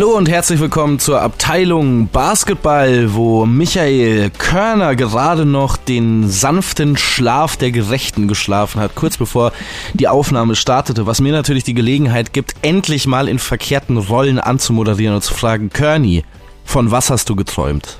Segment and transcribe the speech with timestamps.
[0.00, 7.58] Hallo und herzlich willkommen zur Abteilung Basketball, wo Michael Körner gerade noch den sanften Schlaf
[7.58, 9.52] der Gerechten geschlafen hat, kurz bevor
[9.92, 15.16] die Aufnahme startete, was mir natürlich die Gelegenheit gibt, endlich mal in verkehrten Rollen anzumoderieren
[15.16, 16.24] und zu fragen, Körny,
[16.64, 17.98] von was hast du geträumt?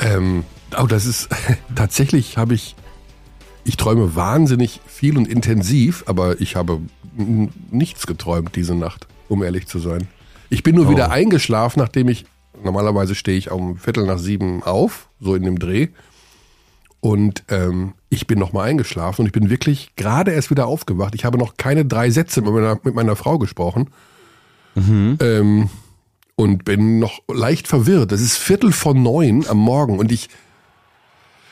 [0.00, 0.42] Ähm,
[0.76, 1.28] oh, das ist
[1.76, 2.74] tatsächlich habe ich,
[3.62, 6.80] ich träume wahnsinnig viel und intensiv, aber ich habe
[7.70, 10.08] nichts geträumt diese Nacht, um ehrlich zu sein.
[10.50, 10.90] Ich bin nur oh.
[10.90, 12.24] wieder eingeschlafen, nachdem ich,
[12.62, 15.88] normalerweise stehe ich um Viertel nach sieben auf, so in dem Dreh.
[17.00, 21.14] Und ähm, ich bin nochmal eingeschlafen und ich bin wirklich gerade erst wieder aufgewacht.
[21.14, 23.90] Ich habe noch keine drei Sätze mit meiner, mit meiner Frau gesprochen.
[24.74, 25.18] Mhm.
[25.20, 25.70] Ähm,
[26.34, 28.12] und bin noch leicht verwirrt.
[28.12, 30.28] Es ist Viertel von neun am Morgen und ich,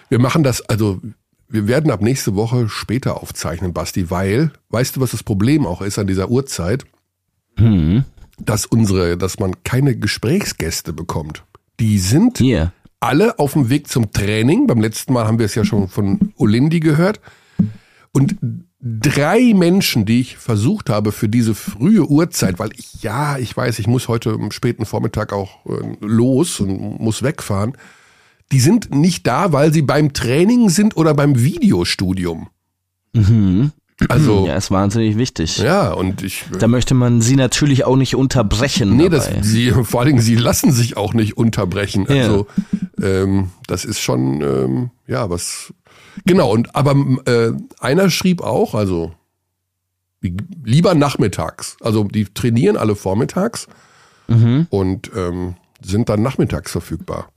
[0.09, 1.01] wir machen das, also
[1.49, 5.83] wir werden ab nächste Woche später aufzeichnen, Basti, weil, weißt du, was das Problem auch
[5.83, 6.85] ist an dieser Uhrzeit?
[7.57, 8.05] Mhm
[8.39, 11.45] dass unsere, dass man keine Gesprächsgäste bekommt.
[11.81, 12.73] Die sind yeah.
[13.01, 14.67] alle auf dem Weg zum Training.
[14.67, 17.21] Beim letzten Mal haben wir es ja schon von Olindi gehört.
[18.13, 18.37] Und
[18.81, 23.79] drei Menschen, die ich versucht habe für diese frühe Uhrzeit, weil ich, ja, ich weiß,
[23.79, 27.77] ich muss heute am späten Vormittag auch äh, los und muss wegfahren,
[28.53, 32.49] die sind nicht da, weil sie beim Training sind oder beim Videostudium.
[33.13, 33.73] Mhm.
[34.09, 35.59] Also, ja, ist wahnsinnig wichtig.
[35.59, 36.45] Ja, und ich.
[36.59, 38.97] Da möchte man sie natürlich auch nicht unterbrechen.
[38.97, 42.07] Nee, das, sie, vor allen Dingen, sie lassen sich auch nicht unterbrechen.
[42.07, 42.47] Also,
[43.01, 43.07] ja.
[43.07, 45.73] ähm, das ist schon, ähm, ja, was.
[46.27, 46.95] Genau, und aber
[47.27, 49.13] äh, einer schrieb auch, also
[50.65, 51.77] lieber nachmittags.
[51.81, 53.69] Also die trainieren alle vormittags
[54.29, 54.67] mhm.
[54.71, 57.31] und ähm, sind dann nachmittags verfügbar.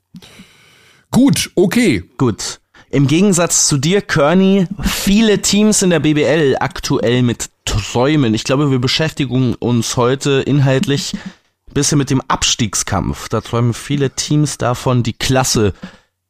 [1.12, 2.04] Gut, okay.
[2.18, 2.62] Gut.
[2.92, 8.34] Im Gegensatz zu dir, Kearney, viele Teams in der BBL aktuell mit Träumen.
[8.34, 13.30] Ich glaube, wir beschäftigen uns heute inhaltlich ein bisschen mit dem Abstiegskampf.
[13.30, 15.74] Da träumen viele Teams davon, die Klasse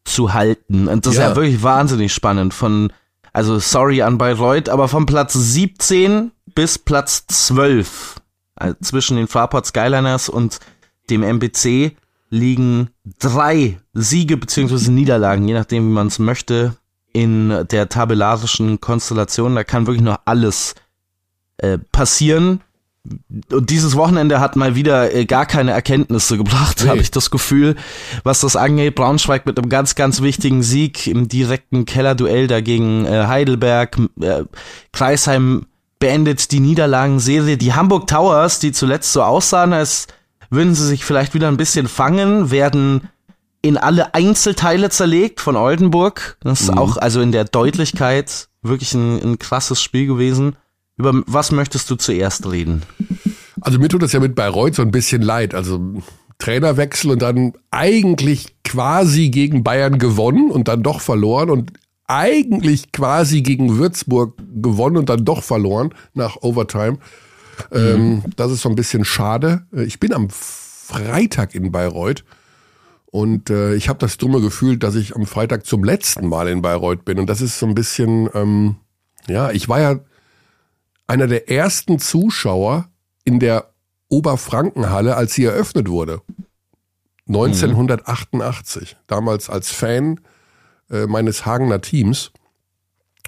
[0.04, 0.90] zu halten.
[0.90, 1.22] Und das ja.
[1.22, 2.54] ist ja wirklich wahnsinnig spannend.
[2.54, 2.92] Von,
[3.32, 8.20] also sorry an Bayreuth, aber von Platz 17 bis Platz 12
[8.60, 10.60] also zwischen den Fraport Skyliners und
[11.10, 11.96] dem MBC
[12.30, 16.76] liegen drei Siege beziehungsweise Niederlagen, je nachdem, wie man es möchte,
[17.12, 19.56] in der tabellarischen Konstellation.
[19.56, 20.76] Da kann wirklich noch alles
[21.58, 22.62] äh, passieren.
[23.52, 26.90] Und dieses Wochenende hat mal wieder äh, gar keine Erkenntnisse gebracht, nee.
[26.90, 27.76] habe ich das Gefühl,
[28.24, 28.96] was das angeht.
[28.96, 33.98] Braunschweig mit einem ganz, ganz wichtigen Sieg im direkten Kellerduell dagegen äh, Heidelberg.
[34.22, 34.44] Äh,
[34.92, 35.66] Kreisheim
[35.98, 37.58] beendet die Niederlagenserie.
[37.58, 40.08] Die Hamburg Towers, die zuletzt so aussahen, als
[40.50, 43.10] würden sie sich vielleicht wieder ein bisschen fangen, werden
[43.62, 46.38] in alle Einzelteile zerlegt von Oldenburg.
[46.42, 46.78] Das ist mhm.
[46.78, 50.56] auch also in der Deutlichkeit wirklich ein, ein krasses Spiel gewesen.
[50.98, 52.84] Über was möchtest du zuerst reden?
[53.62, 55.54] Also mir tut das ja mit Bayreuth so ein bisschen leid.
[55.54, 56.02] Also
[56.38, 61.74] Trainerwechsel und dann eigentlich quasi gegen Bayern gewonnen und dann doch verloren und
[62.08, 66.98] eigentlich quasi gegen Würzburg gewonnen und dann doch verloren nach Overtime.
[67.72, 68.24] Ähm, mhm.
[68.36, 69.66] das ist so ein bisschen schade.
[69.74, 72.24] Äh, ich bin am Freitag in Bayreuth
[73.12, 76.62] und äh, ich habe das dumme Gefühl, dass ich am Freitag zum letzten Mal in
[76.62, 77.20] Bayreuth bin.
[77.20, 78.76] Und das ist so ein bisschen, ähm,
[79.28, 80.00] ja, ich war ja
[81.08, 82.88] einer der ersten Zuschauer
[83.24, 83.72] in der
[84.10, 86.22] Oberfrankenhalle, als sie eröffnet wurde.
[87.28, 88.94] 1988.
[88.94, 89.04] Mhm.
[89.08, 90.20] Damals als Fan
[90.92, 92.32] äh, meines Hagener Teams.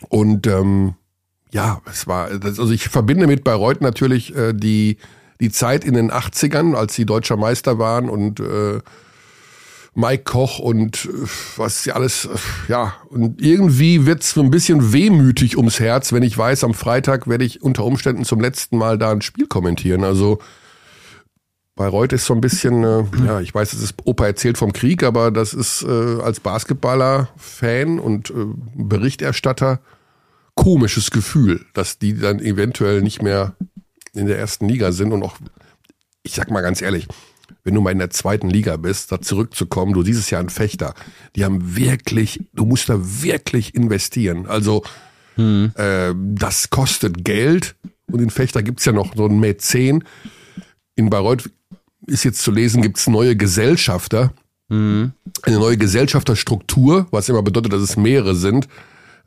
[0.10, 0.96] Und ähm,
[1.52, 4.98] ja, es war, also ich verbinde mit Bayreuth natürlich äh, die,
[5.40, 8.80] die Zeit in den 80ern, als sie deutscher Meister waren und äh,
[9.94, 14.94] Mike Koch und äh, was sie alles, äh, ja, und irgendwie wird's so ein bisschen
[14.94, 18.98] wehmütig ums Herz, wenn ich weiß, am Freitag werde ich unter Umständen zum letzten Mal
[18.98, 20.06] da ein Spiel kommentieren.
[20.06, 20.40] Also
[21.76, 25.04] Bayreuth ist so ein bisschen, äh, ja, ich weiß, es ist Opa erzählt vom Krieg,
[25.04, 28.46] aber das ist äh, als Basketballer, Fan und äh,
[28.76, 29.82] Berichterstatter
[30.56, 33.56] komisches Gefühl, dass die dann eventuell nicht mehr
[34.14, 35.38] in der ersten Liga sind und auch,
[36.24, 37.08] ich sag mal ganz ehrlich,
[37.64, 40.94] wenn du mal in der zweiten Liga bist, da zurückzukommen, du dieses Jahr ein Fechter,
[41.36, 44.48] die haben wirklich, du musst da wirklich investieren.
[44.48, 44.84] Also
[45.36, 45.72] hm.
[45.76, 47.76] äh, das kostet Geld
[48.08, 50.04] und in Fechter gibt's ja noch so ein Mäzen.
[50.96, 51.50] In Bayreuth
[52.08, 54.34] ist jetzt zu lesen, gibt's neue Gesellschafter,
[54.70, 55.12] hm.
[55.44, 58.68] eine neue Gesellschafterstruktur, was immer bedeutet, dass es mehrere sind.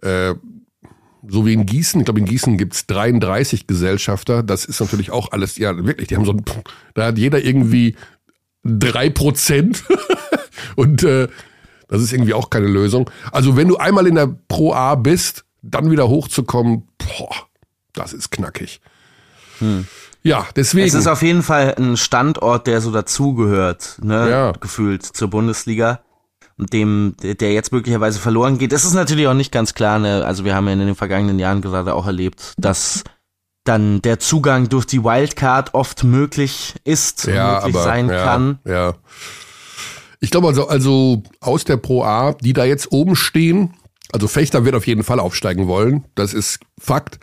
[0.02, 0.34] Äh,
[1.28, 5.32] so wie in Gießen, ich glaube in Gießen gibt's 33 Gesellschafter, das ist natürlich auch
[5.32, 6.44] alles, ja wirklich, die haben so ein,
[6.94, 7.96] da hat jeder irgendwie
[8.62, 9.84] drei Prozent
[10.76, 11.28] und äh,
[11.88, 13.10] das ist irgendwie auch keine Lösung.
[13.30, 17.34] Also wenn du einmal in der Pro A bist, dann wieder hochzukommen, boah,
[17.92, 18.80] das ist knackig.
[19.58, 19.86] Hm.
[20.22, 20.86] Ja, deswegen.
[20.86, 24.52] Es ist auf jeden Fall ein Standort, der so dazugehört, ne, ja.
[24.52, 26.00] gefühlt zur Bundesliga.
[26.56, 28.72] Dem, der jetzt möglicherweise verloren geht.
[28.72, 30.24] Das ist natürlich auch nicht ganz klar, ne?
[30.24, 33.02] Also wir haben ja in den vergangenen Jahren gerade auch erlebt, dass
[33.64, 38.58] dann der Zugang durch die Wildcard oft möglich ist, ja, möglich aber, sein ja, kann.
[38.64, 38.94] Ja.
[40.20, 43.74] Ich glaube also, also aus der Pro A, die da jetzt oben stehen,
[44.12, 47.18] also Fechter wird auf jeden Fall aufsteigen wollen, das ist Fakt.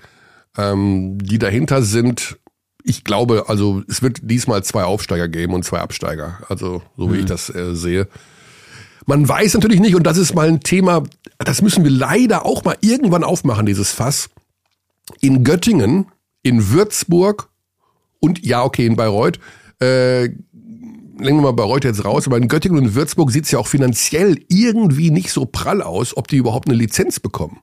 [0.57, 2.38] Ähm, die dahinter sind,
[2.83, 6.39] ich glaube, also es wird diesmal zwei Aufsteiger geben und zwei Absteiger.
[6.50, 7.19] Also so wie mhm.
[7.22, 8.07] ich das äh, sehe.
[9.06, 11.03] Man weiß natürlich nicht, und das ist mal ein Thema,
[11.39, 14.30] das müssen wir leider auch mal irgendwann aufmachen, dieses Fass.
[15.19, 16.07] In Göttingen,
[16.44, 17.50] in Würzburg
[18.19, 19.39] und ja, okay, in Bayreuth,
[19.81, 23.59] äh, legen wir mal Bayreuth jetzt raus, aber in Göttingen und Würzburg sieht es ja
[23.59, 27.59] auch finanziell irgendwie nicht so prall aus, ob die überhaupt eine Lizenz bekommen.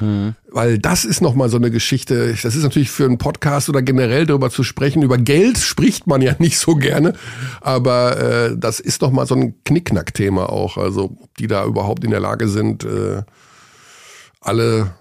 [0.00, 0.34] Mhm.
[0.48, 4.26] Weil das ist nochmal so eine Geschichte, das ist natürlich für einen Podcast oder generell
[4.26, 7.14] darüber zu sprechen, über Geld spricht man ja nicht so gerne,
[7.60, 12.10] aber äh, das ist nochmal so ein Knickknack-Thema auch, also ob die da überhaupt in
[12.10, 13.22] der Lage sind, äh,
[14.40, 14.92] alle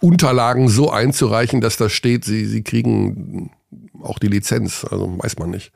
[0.00, 3.52] Unterlagen so einzureichen, dass da steht, sie, sie kriegen
[4.02, 5.72] auch die Lizenz, also weiß man nicht.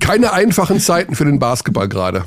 [0.00, 2.24] Keine einfachen Zeiten für den Basketball gerade.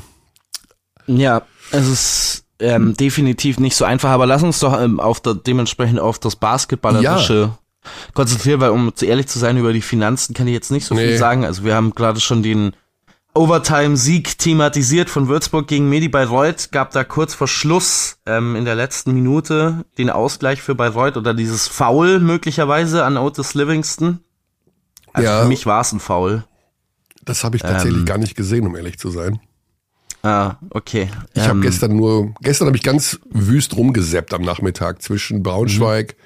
[1.06, 5.34] Ja, es ist ähm, definitiv nicht so einfach, aber lass uns doch ähm, auf der,
[5.34, 7.58] dementsprechend auf das Basketballerische ja.
[8.14, 11.08] konzentrieren, weil um ehrlich zu sein, über die Finanzen kann ich jetzt nicht so nee.
[11.08, 11.44] viel sagen.
[11.44, 12.72] Also wir haben gerade schon den
[13.34, 18.74] Overtime-Sieg thematisiert von Würzburg gegen Medi Bayreuth, gab da kurz vor Schluss ähm, in der
[18.74, 24.18] letzten Minute den Ausgleich für Bayreuth oder dieses Foul möglicherweise an Otis Livingston.
[25.12, 25.42] Also ja.
[25.42, 26.44] für mich war es ein Foul.
[27.22, 29.40] Das habe ich tatsächlich ähm, gar nicht gesehen, um ehrlich zu sein.
[30.22, 31.08] Ah, okay.
[31.34, 36.16] Ich ähm, habe gestern nur, gestern habe ich ganz wüst rumgeseppt am Nachmittag zwischen Braunschweig,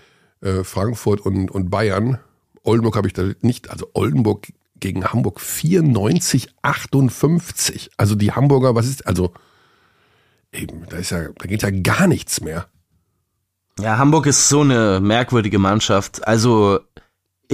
[0.41, 0.49] mhm.
[0.49, 2.19] äh, Frankfurt und, und Bayern.
[2.63, 4.49] Oldenburg habe ich da nicht, also Oldenburg
[4.81, 7.91] gegen Hamburg 94, 58.
[7.97, 9.33] Also die Hamburger, was ist, also
[10.53, 12.67] eben, da ist ja, da geht ja gar nichts mehr.
[13.81, 16.27] Ja, Hamburg ist so eine merkwürdige Mannschaft.
[16.27, 16.81] Also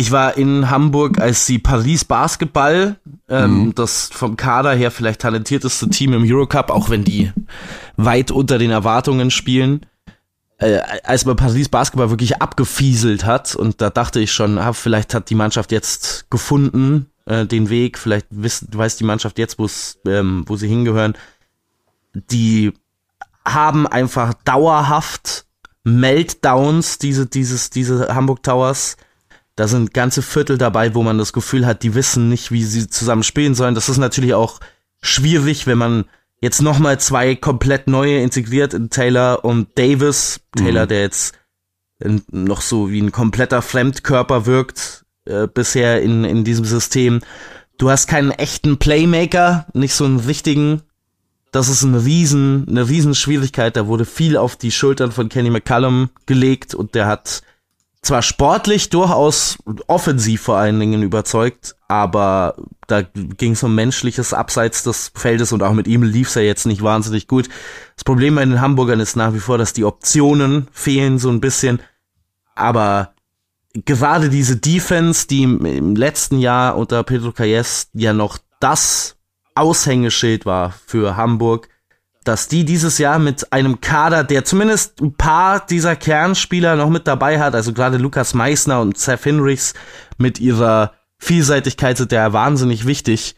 [0.01, 2.97] ich war in Hamburg, als sie Paris Basketball,
[3.29, 3.75] ähm, mhm.
[3.75, 7.31] das vom Kader her vielleicht talentierteste Team im Eurocup, auch wenn die
[7.97, 9.85] weit unter den Erwartungen spielen,
[10.57, 15.15] äh, als man Paris Basketball wirklich abgefieselt hat und da dachte ich schon, ah, vielleicht
[15.15, 19.59] hat die Mannschaft jetzt gefunden äh, den Weg, vielleicht wiss, weiß die Mannschaft jetzt,
[20.07, 21.15] ähm, wo sie hingehören.
[22.15, 22.73] Die
[23.45, 25.45] haben einfach dauerhaft
[25.85, 28.97] Meltdowns, diese, dieses, diese Hamburg Towers
[29.61, 32.89] da sind ganze Viertel dabei, wo man das Gefühl hat, die wissen nicht, wie sie
[32.89, 33.75] zusammen spielen sollen.
[33.75, 34.59] Das ist natürlich auch
[35.03, 36.07] schwierig, wenn man
[36.41, 40.41] jetzt nochmal zwei komplett neue integriert in Taylor und Davis.
[40.57, 40.89] Taylor, mhm.
[40.89, 41.35] der jetzt
[42.31, 47.21] noch so wie ein kompletter Fremdkörper wirkt äh, bisher in, in diesem System.
[47.77, 50.81] Du hast keinen echten Playmaker, nicht so einen richtigen.
[51.53, 53.77] Das ist eine riesen, eine riesen Schwierigkeit.
[53.77, 57.43] Da wurde viel auf die Schultern von Kenny McCallum gelegt und der hat
[58.03, 62.57] zwar sportlich durchaus offensiv vor allen Dingen überzeugt, aber
[62.87, 66.43] da ging es um menschliches abseits des Feldes und auch mit ihm lief es ja
[66.43, 67.49] jetzt nicht wahnsinnig gut.
[67.97, 71.41] Das Problem bei den Hamburgern ist nach wie vor, dass die Optionen fehlen so ein
[71.41, 71.81] bisschen,
[72.55, 73.13] aber
[73.75, 79.17] gerade diese Defense, die im, letzten Jahr unter Pedro Calles ja noch das
[79.55, 81.69] Aushängeschild war für Hamburg,
[82.25, 87.07] dass die dieses Jahr mit einem Kader, der zumindest ein paar dieser Kernspieler noch mit
[87.07, 89.75] dabei hat, also gerade Lukas Meissner und Seth Hinrichs
[90.19, 93.37] mit ihrer Vielseitigkeit sind ja wahnsinnig wichtig.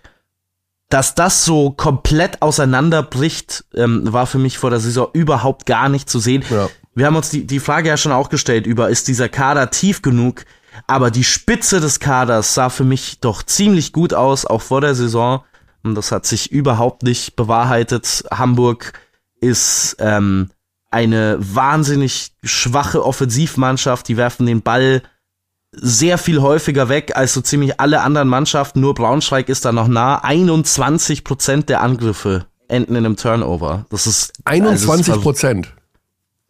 [0.88, 6.10] Dass das so komplett auseinanderbricht, ähm, war für mich vor der Saison überhaupt gar nicht
[6.10, 6.44] zu sehen.
[6.50, 6.68] Ja.
[6.94, 10.02] Wir haben uns die, die Frage ja schon auch gestellt über, ist dieser Kader tief
[10.02, 10.44] genug?
[10.86, 14.94] Aber die Spitze des Kaders sah für mich doch ziemlich gut aus, auch vor der
[14.94, 15.42] Saison.
[15.82, 18.24] Und das hat sich überhaupt nicht bewahrheitet.
[18.30, 18.92] Hamburg
[19.40, 20.50] ist ähm,
[20.90, 24.06] eine wahnsinnig schwache Offensivmannschaft.
[24.08, 25.02] Die werfen den Ball
[25.72, 28.80] sehr viel häufiger weg als so ziemlich alle anderen Mannschaften.
[28.80, 30.18] Nur Braunschweig ist da noch nah.
[30.22, 33.86] 21 Prozent der Angriffe enden in einem Turnover.
[33.90, 35.66] Das ist 21 Prozent.
[35.66, 35.81] Also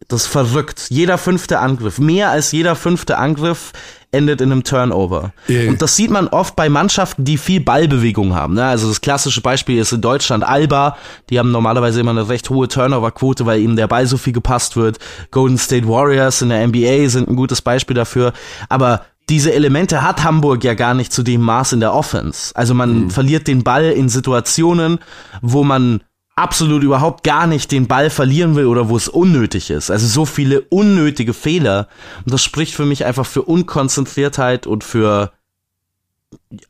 [0.07, 0.87] das ist verrückt.
[0.89, 3.73] Jeder fünfte Angriff, mehr als jeder fünfte Angriff
[4.13, 5.33] endet in einem Turnover.
[5.49, 5.69] Yeah.
[5.69, 8.53] Und das sieht man oft bei Mannschaften, die viel Ballbewegung haben.
[8.53, 8.63] Ne?
[8.63, 10.97] Also das klassische Beispiel ist in Deutschland Alba.
[11.29, 14.75] Die haben normalerweise immer eine recht hohe Turnover-Quote, weil ihnen der Ball so viel gepasst
[14.77, 14.99] wird.
[15.31, 18.33] Golden State Warriors in der NBA sind ein gutes Beispiel dafür.
[18.69, 22.55] Aber diese Elemente hat Hamburg ja gar nicht zu dem Maß in der Offense.
[22.55, 23.09] Also man mhm.
[23.09, 24.99] verliert den Ball in Situationen,
[25.41, 26.01] wo man
[26.35, 29.91] absolut überhaupt gar nicht den Ball verlieren will oder wo es unnötig ist.
[29.91, 31.87] Also so viele unnötige Fehler.
[32.25, 35.31] Und das spricht für mich einfach für Unkonzentriertheit und für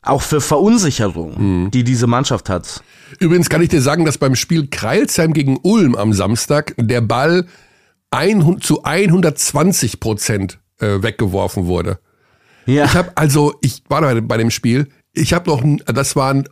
[0.02, 1.70] auch für Verunsicherung, mhm.
[1.70, 2.82] die diese Mannschaft hat.
[3.18, 7.46] Übrigens kann ich dir sagen, dass beim Spiel Kreilsheim gegen Ulm am Samstag der Ball
[8.10, 11.98] ein, zu 120 Prozent äh, weggeworfen wurde.
[12.66, 12.84] Ja.
[12.84, 16.42] Ich habe also, ich war bei, bei dem Spiel, ich habe noch, das war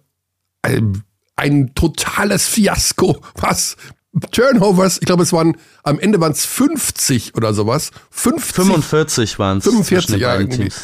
[1.37, 3.77] ein, totales Fiasko, was
[4.31, 7.93] Turnovers, ich glaube, es waren, am Ende waren es 50 oder sowas.
[8.11, 9.65] 50, 45 waren es.
[9.65, 10.39] 45, ja,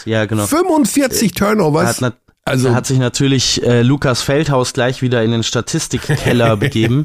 [0.07, 0.47] ja, genau.
[0.47, 2.00] 45 Turnovers.
[2.00, 2.17] Hat,
[2.49, 7.05] also, da hat sich natürlich äh, Lukas Feldhaus gleich wieder in den Statistikkeller begeben.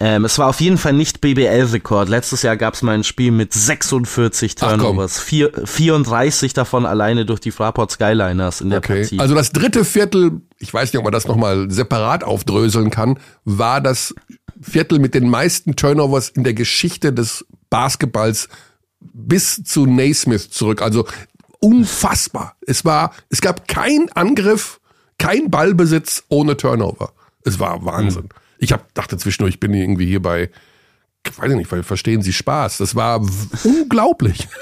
[0.00, 2.08] Ähm, es war auf jeden Fall nicht BBL-Rekord.
[2.08, 5.18] Letztes Jahr gab es mal ein Spiel mit 46 Turnovers.
[5.18, 9.00] Vier, 34 davon alleine durch die Fraport Skyliners in der okay.
[9.02, 9.18] Partie.
[9.18, 13.80] Also das dritte Viertel, ich weiß nicht, ob man das nochmal separat aufdröseln kann, war
[13.80, 14.14] das
[14.60, 18.48] Viertel mit den meisten Turnovers in der Geschichte des Basketballs
[19.00, 20.80] bis zu Naismith zurück.
[20.80, 21.06] Also
[21.60, 22.56] unfassbar.
[22.66, 24.80] Es war, es gab kein Angriff,
[25.18, 27.12] kein Ballbesitz ohne Turnover.
[27.44, 28.24] Es war Wahnsinn.
[28.24, 28.28] Mhm.
[28.58, 30.50] Ich hab, dachte zwischendurch, ich bin irgendwie hier bei,
[31.36, 32.78] weiß ich nicht, weil verstehen Sie Spaß.
[32.78, 33.20] Das war
[33.64, 34.48] unglaublich.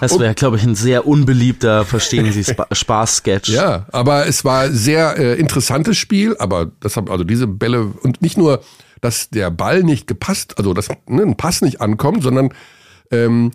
[0.00, 3.48] Das wäre, glaube ich, ein sehr unbeliebter Verstehen Sie Spaß-Sketch.
[3.50, 8.22] Ja, aber es war sehr äh, interessantes Spiel, aber das haben also diese Bälle und
[8.22, 8.62] nicht nur,
[9.00, 12.50] dass der Ball nicht gepasst, also dass ne, ein Pass nicht ankommt, sondern
[13.10, 13.52] ähm,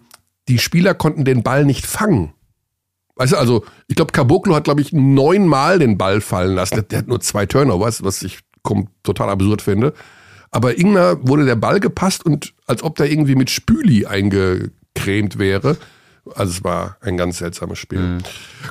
[0.47, 2.33] die Spieler konnten den Ball nicht fangen.
[3.15, 6.83] Weißt du, also ich glaube, Caboclo hat, glaube ich, neunmal den Ball fallen lassen.
[6.89, 8.39] Der, hat nur zwei Turnovers, was ich
[9.03, 9.93] total absurd finde.
[10.49, 15.77] Aber Ingner wurde der Ball gepasst und als ob der irgendwie mit Spüli eingecremt wäre.
[16.35, 17.99] Also es war ein ganz seltsames Spiel.
[17.99, 18.17] Mhm.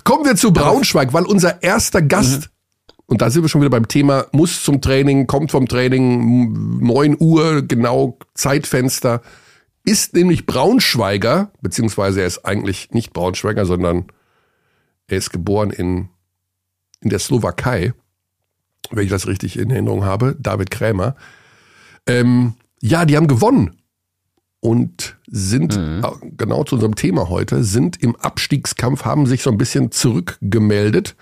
[0.05, 3.05] Kommen wir zu Braunschweig, weil unser erster Gast, mhm.
[3.07, 7.17] und da sind wir schon wieder beim Thema, muss zum Training, kommt vom Training, 9
[7.19, 9.21] Uhr, genau Zeitfenster,
[9.85, 14.07] ist nämlich Braunschweiger, beziehungsweise er ist eigentlich nicht Braunschweiger, sondern
[15.07, 16.09] er ist geboren in,
[17.01, 17.93] in der Slowakei
[18.93, 21.17] wenn ich das richtig in Erinnerung habe, David Krämer.
[22.07, 23.77] Ähm, ja, die haben gewonnen
[24.61, 26.05] und sind mhm.
[26.37, 31.17] genau zu unserem Thema heute, sind im Abstiegskampf, haben sich so ein bisschen zurückgemeldet,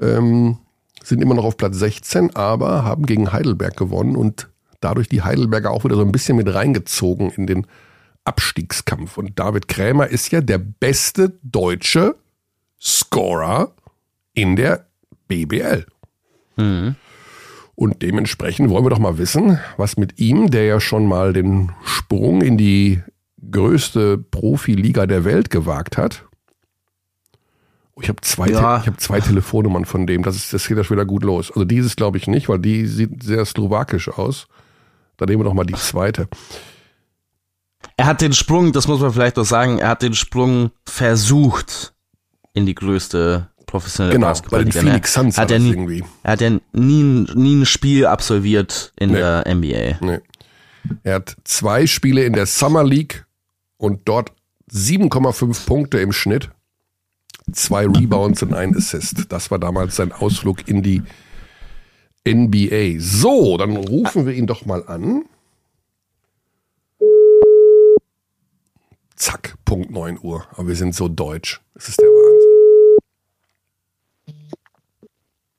[0.00, 0.58] ähm,
[1.02, 4.48] sind immer noch auf Platz 16, aber haben gegen Heidelberg gewonnen und
[4.80, 7.66] dadurch die Heidelberger auch wieder so ein bisschen mit reingezogen in den
[8.24, 9.18] Abstiegskampf.
[9.18, 12.16] Und David Krämer ist ja der beste deutsche
[12.80, 13.72] Scorer
[14.34, 14.86] in der
[15.26, 15.86] BBL.
[16.56, 16.96] Mhm.
[17.74, 21.70] Und dementsprechend wollen wir doch mal wissen, was mit ihm, der ja schon mal den
[21.84, 23.02] Sprung in die
[23.50, 26.24] größte Profiliga der Welt gewagt hat.
[27.94, 28.78] Oh, ich habe zwei, ja.
[28.80, 30.22] ich hab zwei Telefonnummern von dem.
[30.22, 31.50] Das, ist, das geht ja schon wieder gut los.
[31.50, 34.48] Also dieses glaube ich nicht, weil die sieht sehr slowakisch aus.
[35.18, 36.28] Dann nehmen wir doch mal die zweite.
[37.96, 41.92] Er hat den Sprung, das muss man vielleicht noch sagen, er hat den Sprung versucht
[42.54, 44.64] in die größte professionelle genau, Basketball.
[44.64, 46.04] Bei den Phoenix Suns hat er nie, irgendwie.
[46.22, 47.02] Er hat ja nie,
[47.34, 49.18] nie ein Spiel absolviert in nee.
[49.18, 49.98] der NBA.
[50.00, 50.20] Nee.
[51.02, 53.26] Er hat zwei Spiele in der Summer League
[53.76, 54.32] und dort
[54.72, 56.50] 7,5 Punkte im Schnitt,
[57.52, 59.26] zwei Rebounds und ein Assist.
[59.30, 61.02] Das war damals sein Ausflug in die
[62.34, 63.00] NBA.
[63.00, 65.24] So, dann rufen wir ihn doch mal an.
[69.16, 70.44] Zack, Punkt 9 Uhr.
[70.52, 71.60] Aber wir sind so deutsch.
[71.74, 72.48] Das ist der Wahnsinn.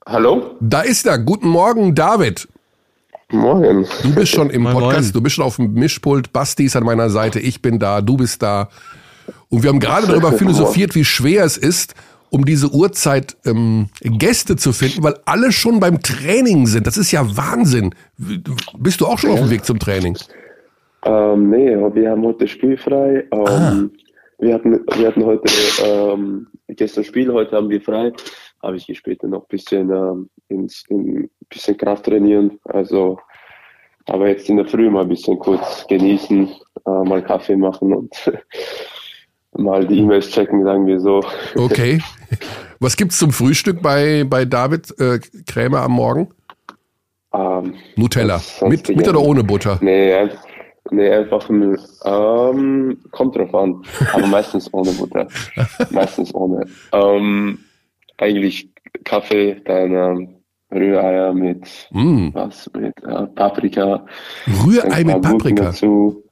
[0.05, 0.55] Hallo?
[0.59, 1.19] Da ist er.
[1.19, 2.47] Guten Morgen, David.
[3.31, 3.85] Morgen.
[4.01, 6.33] Du bist schon im Podcast, du bist schon auf dem Mischpult.
[6.33, 8.69] Basti ist an meiner Seite, ich bin da, du bist da.
[9.49, 11.93] Und wir haben gerade darüber philosophiert, wie schwer es ist,
[12.29, 16.87] um diese Uhrzeit ähm, Gäste zu finden, weil alle schon beim Training sind.
[16.87, 17.93] Das ist ja Wahnsinn.
[18.77, 19.35] Bist du auch schon ja.
[19.35, 20.17] auf dem Weg zum Training?
[21.05, 23.25] Ähm, nee, wir haben heute spielfrei.
[23.31, 23.83] Ähm, ah.
[24.39, 25.51] wir, hatten, wir hatten heute
[25.85, 28.11] ähm, gestern Spiel, heute haben wir frei
[28.63, 32.59] habe ich später noch ein bisschen, äh, ins, in, bisschen Kraft trainieren.
[32.65, 33.19] Also,
[34.05, 36.47] aber jetzt in der Früh mal ein bisschen kurz genießen,
[36.85, 38.13] äh, mal Kaffee machen und
[39.53, 41.23] mal die E-Mails checken, sagen wir so.
[41.55, 41.99] Okay.
[42.79, 46.29] Was gibt's zum Frühstück bei, bei David äh, Krämer am Morgen?
[47.33, 48.41] Ähm, Nutella.
[48.61, 49.77] Mit, mit oder ohne Butter?
[49.81, 50.29] Nee,
[50.91, 53.83] nee einfach ähm, kommt drauf an.
[54.13, 55.27] Aber meistens ohne Butter.
[55.91, 56.65] meistens ohne.
[56.91, 57.59] Ähm,
[58.17, 58.69] eigentlich
[59.03, 60.35] Kaffee, dann ähm,
[60.71, 62.29] Rühreier mit mm.
[62.33, 64.05] was mit äh, Paprika.
[64.65, 65.65] Rührei mit Paprika.
[65.65, 66.23] Dazu,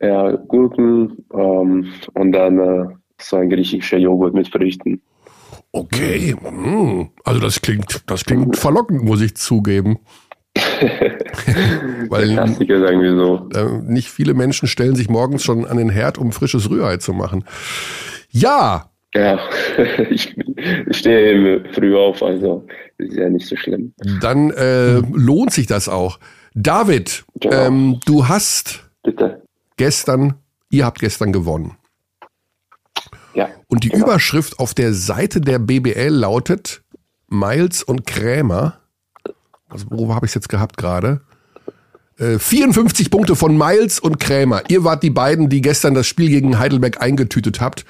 [0.00, 2.86] ja, Gurken ähm, und dann äh,
[3.20, 5.00] so ein griechischer Joghurt mit Früchten.
[5.72, 7.10] Okay, mm.
[7.24, 9.98] also das klingt, das klingt verlockend, muss ich zugeben.
[12.08, 13.48] Weil Klassiker, sagen wir so.
[13.84, 17.44] Nicht viele Menschen stellen sich morgens schon an den Herd, um frisches Rührei zu machen.
[18.30, 19.38] Ja, Ja,
[20.10, 20.34] ich,
[20.86, 22.66] ich stehe früh auf, also
[22.98, 23.94] ist ja nicht so schlimm.
[24.20, 26.18] Dann äh, lohnt sich das auch.
[26.54, 27.66] David, genau.
[27.66, 29.42] ähm, du hast Bitte.
[29.76, 30.34] gestern,
[30.70, 31.76] ihr habt gestern gewonnen.
[33.34, 33.48] Ja.
[33.68, 34.06] Und die genau.
[34.06, 36.82] Überschrift auf der Seite der BBL lautet
[37.28, 38.80] Miles und Krämer.
[39.68, 41.22] Also, wo habe ich es jetzt gehabt gerade?
[42.18, 44.62] 54 äh, Punkte von Miles und Krämer.
[44.68, 47.84] Ihr wart die beiden, die gestern das Spiel gegen Heidelberg eingetütet habt.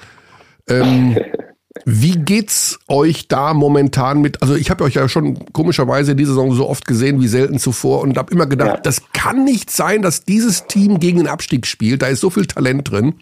[0.67, 1.17] Ähm,
[1.85, 4.41] wie geht's euch da momentan mit?
[4.41, 8.01] Also ich habe euch ja schon komischerweise diese Saison so oft gesehen wie selten zuvor
[8.01, 8.81] und habe immer gedacht, ja.
[8.81, 12.01] das kann nicht sein, dass dieses Team gegen den Abstieg spielt.
[12.01, 13.15] Da ist so viel Talent drin.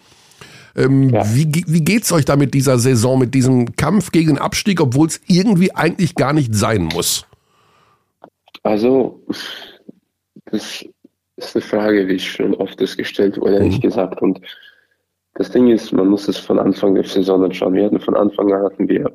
[0.76, 1.22] Ähm, ja.
[1.34, 5.08] wie, wie geht's euch da mit dieser Saison, mit diesem Kampf gegen den Abstieg, obwohl
[5.08, 7.26] es irgendwie eigentlich gar nicht sein muss?
[8.62, 9.20] Also,
[10.46, 10.84] das
[11.36, 13.82] ist eine Frage, die schon oft ist gestellt wurde, ehrlich mhm.
[13.82, 14.22] gesagt.
[14.22, 14.40] Und
[15.34, 17.74] das Ding ist, man muss es von Anfang der Saison anschauen.
[17.74, 19.10] Wir hatten von Anfang an hatten wir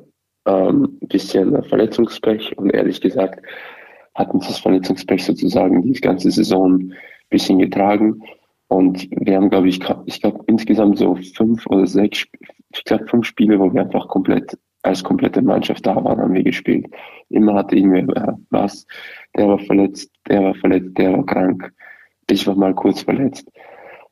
[0.46, 3.40] ähm, ein bisschen Verletzungspech und ehrlich gesagt
[4.14, 6.94] hatten das Verletzungspech sozusagen die ganze Saison ein
[7.30, 8.20] bisschen getragen.
[8.68, 12.26] Und wir haben, glaube ich, ich glaube insgesamt so fünf oder sechs,
[12.72, 16.44] ich glaube fünf Spiele, wo wir einfach komplett als komplette Mannschaft da waren, haben wir
[16.44, 16.86] gespielt.
[17.30, 18.86] Immer hatte irgendwer was.
[19.36, 21.72] Der war verletzt, der war verletzt, der war krank.
[22.30, 23.50] Ich war mal kurz verletzt.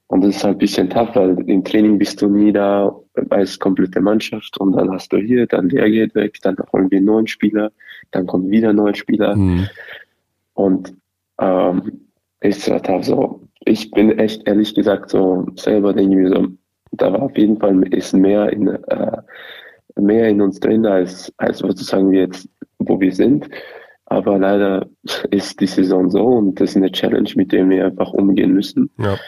[0.09, 2.95] Und das ist halt ein bisschen tough, weil im Training bist du nie da
[3.31, 6.99] als komplette Mannschaft und dann hast du hier, dann der geht weg, dann holen wir
[6.99, 7.73] einen neuen Spieler,
[8.13, 9.35] dann kommt wieder ein neuer Spieler.
[9.35, 9.69] Mhm.
[10.55, 10.95] Und
[11.41, 12.07] ähm,
[12.41, 13.46] ist halt tough so.
[13.66, 16.49] Ich bin echt ehrlich gesagt so selber denke ich mir so,
[16.92, 19.18] da war auf jeden Fall ist mehr in äh,
[19.96, 23.49] mehr in uns drin als als sozusagen wir jetzt wo wir sind.
[24.06, 24.87] Aber leider
[25.30, 28.90] ist die Saison so und das ist eine Challenge, mit der wir einfach umgehen müssen.
[28.99, 29.18] Ja.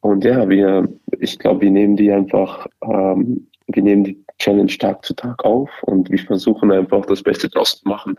[0.00, 0.88] Und ja, wir,
[1.20, 5.70] ich glaube, wir nehmen die einfach, ähm, wir nehmen die Challenge Tag zu Tag auf
[5.84, 8.18] und wir versuchen einfach das Beste draus zu machen.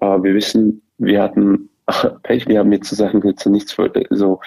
[0.00, 1.68] Äh, wir wissen, wir hatten
[2.22, 4.40] Pech, wir haben jetzt zu sagen, jetzt nichts für, so,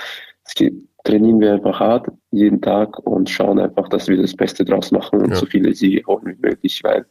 [1.04, 5.22] trainieren wir einfach hart jeden Tag und schauen einfach, dass wir das Beste draus machen
[5.22, 5.36] und ja.
[5.36, 7.06] so viele Siege holen wie möglich, weil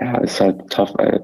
[0.00, 1.22] ja, es ist halt tough, weil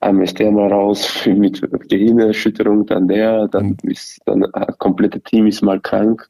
[0.00, 5.46] einmal ist der mal raus mit Gehirnerschütterung, dann der, dann ist dann das komplette Team
[5.46, 6.28] ist mal krank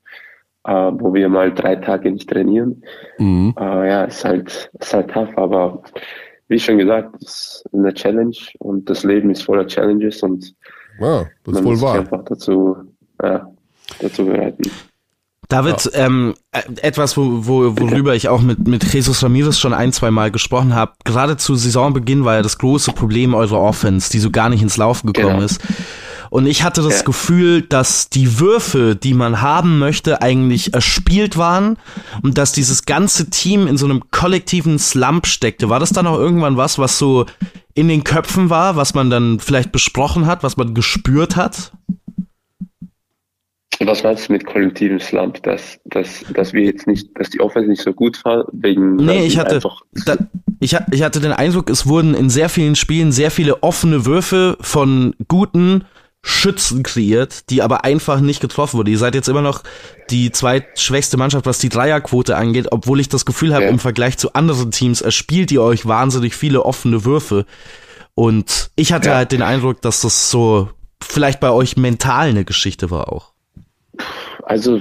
[0.64, 2.82] äh, wo wir mal drei Tage nicht trainieren.
[3.18, 3.54] Mhm.
[3.58, 5.82] Äh, ja, ist halt, ist halt tough, aber
[6.48, 10.54] wie schon gesagt, es ist eine Challenge und das Leben ist voller Challenges und
[11.00, 12.76] ja, das man muss sich einfach dazu,
[13.22, 13.50] ja,
[14.00, 14.62] dazu bereiten.
[15.48, 16.06] David, ja.
[16.06, 20.10] ähm, äh, etwas, wo, wo, worüber ich auch mit, mit Jesus Ramirez schon ein, zwei
[20.10, 20.92] Mal gesprochen habe.
[21.04, 24.76] Gerade zu Saisonbeginn war ja das große Problem eurer Offense, die so gar nicht ins
[24.76, 25.44] Laufen gekommen genau.
[25.44, 25.60] ist.
[26.30, 27.04] Und ich hatte das ja.
[27.04, 31.76] Gefühl, dass die Würfe, die man haben möchte, eigentlich erspielt waren
[32.22, 35.68] und dass dieses ganze Team in so einem kollektiven Slump steckte.
[35.68, 37.26] War das dann auch irgendwann was, was so
[37.74, 41.70] in den Köpfen war, was man dann vielleicht besprochen hat, was man gespürt hat?
[43.80, 45.42] Was meinst du mit kollektivem Slump?
[45.42, 48.96] Dass, dass, dass wir jetzt nicht, dass die Offense nicht so gut war, wegen.
[48.96, 49.60] Nee, ich hatte,
[50.06, 50.16] da,
[50.60, 54.56] ich, ich hatte den Eindruck, es wurden in sehr vielen Spielen sehr viele offene Würfe
[54.60, 55.84] von guten,
[56.26, 58.90] Schützen kreiert, die aber einfach nicht getroffen wurde.
[58.90, 59.62] Ihr seid jetzt immer noch
[60.08, 63.70] die zweitschwächste Mannschaft, was die Dreierquote angeht, obwohl ich das Gefühl habe, ja.
[63.70, 67.44] im Vergleich zu anderen Teams erspielt ihr euch wahnsinnig viele offene Würfe.
[68.14, 69.16] Und ich hatte ja.
[69.16, 70.70] halt den Eindruck, dass das so
[71.02, 73.33] vielleicht bei euch mental eine Geschichte war auch.
[74.46, 74.80] Also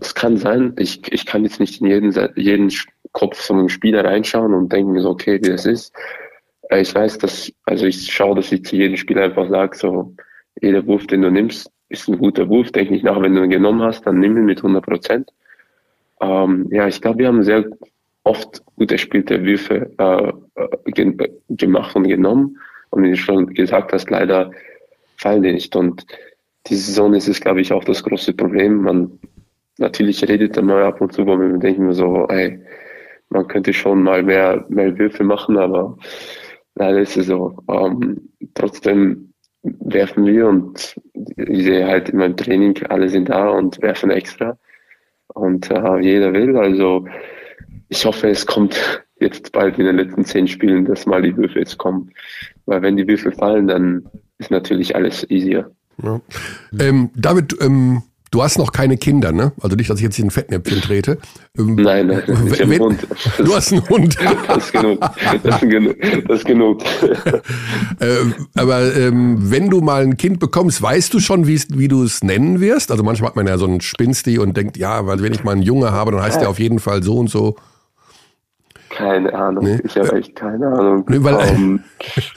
[0.00, 2.72] es kann sein, ich, ich kann jetzt nicht in jeden, jeden
[3.12, 5.94] Kopf von einem Spieler reinschauen und denken so, okay, wie das ist.
[6.70, 10.14] Ich weiß, dass, also ich schaue, dass ich zu jedem Spieler einfach sage, so,
[10.60, 12.70] jeder Wurf, den du nimmst, ist ein guter Wurf.
[12.72, 15.30] Denke ich nach, wenn du ihn genommen hast, dann nimm ihn mit 100 Prozent.
[16.20, 17.64] Ähm, ja, ich glaube, wir haben sehr
[18.24, 22.58] oft gut erspielte Würfe äh, äh ge gemacht und genommen.
[22.90, 24.50] Und wie du schon gesagt hast, leider
[25.16, 25.74] fallen die nicht.
[25.76, 26.06] Und
[26.66, 28.82] diese Saison ist es, glaube ich, auch das große Problem.
[28.82, 29.18] Man
[29.78, 32.60] natürlich redet dann mal ab und zu, wo wir denken so, ey,
[33.30, 35.96] man könnte schon mal mehr, mehr Würfe machen, aber
[36.74, 37.56] leider ist es so.
[37.68, 40.96] Ähm, trotzdem werfen wir und
[41.36, 44.58] ich sehe halt in meinem Training, alle sind da und werfen extra
[45.28, 46.56] und äh, jeder will.
[46.56, 47.06] Also
[47.88, 51.58] ich hoffe, es kommt jetzt bald in den letzten zehn Spielen, dass mal die Würfe
[51.58, 52.10] jetzt kommen.
[52.66, 55.70] Weil wenn die Würfe fallen, dann ist natürlich alles easier.
[56.02, 56.20] Ja.
[56.78, 59.52] Ähm, David, ähm, Du hast noch keine Kinder, ne?
[59.62, 61.18] Also nicht, dass ich jetzt in ein Fettnäpfchen trete.
[61.56, 63.06] Ähm, nein, nein, ich habe einen Hund.
[63.38, 64.18] Du hast einen Hund.
[64.48, 65.00] das ist genug.
[65.42, 65.96] Das ist genug.
[66.28, 66.82] Das ist genug.
[68.00, 72.22] ähm, aber ähm, wenn du mal ein Kind bekommst, weißt du schon, wie du es
[72.22, 72.90] nennen wirst?
[72.90, 75.52] Also manchmal hat man ja so einen Spinsti und denkt, ja, weil wenn ich mal
[75.52, 76.40] einen Junge habe, dann heißt ja.
[76.40, 77.56] der auf jeden Fall so und so.
[78.90, 79.64] Keine Ahnung.
[79.64, 79.80] Nee.
[79.84, 81.06] Ich habe echt keine Ahnung.
[81.08, 81.84] Nee, weil- Ähm,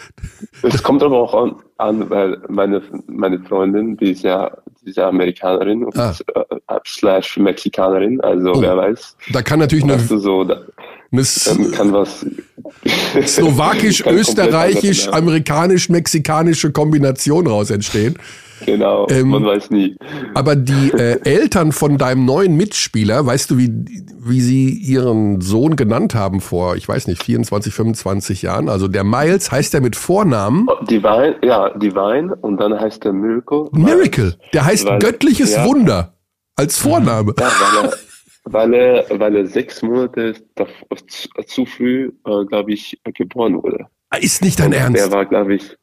[0.62, 4.98] es kommt aber auch an, an, weil meine, meine Freundin, die ist ja, die ist
[4.98, 6.16] ja Amerikanerin und Ah.
[6.36, 8.62] äh, slash Mexikanerin, also Oh.
[8.62, 9.16] wer weiß.
[9.34, 10.62] Da kann natürlich eine, so, da,
[11.12, 12.26] dann kann was.
[13.26, 18.16] slowakisch, österreichisch, amerikanisch, mexikanische Kombination raus entstehen.
[18.66, 19.96] Genau, Ähm, man weiß nie.
[20.34, 23.70] Aber die äh, Eltern von deinem neuen Mitspieler, weißt du, wie,
[24.20, 28.70] wie sie ihren Sohn genannt haben vor, ich weiß nicht, 24, 25 Jahren?
[28.70, 33.70] Also der Miles heißt er mit Vornamen Divine, ja, Divine und dann heißt der Miracle.
[33.72, 34.36] Miracle.
[34.54, 35.66] Der heißt Weil- göttliches ja.
[35.66, 36.14] Wunder
[36.56, 37.34] als Vorname.
[37.40, 37.50] Ja,
[38.46, 40.36] weil er, weil er, weil er sechs Monate
[41.48, 43.86] zu, früh, äh, glaube ich, geboren wurde.
[44.20, 45.12] Ist nicht dein Der Ernst.
[45.12, 45.78] war, glaube ich,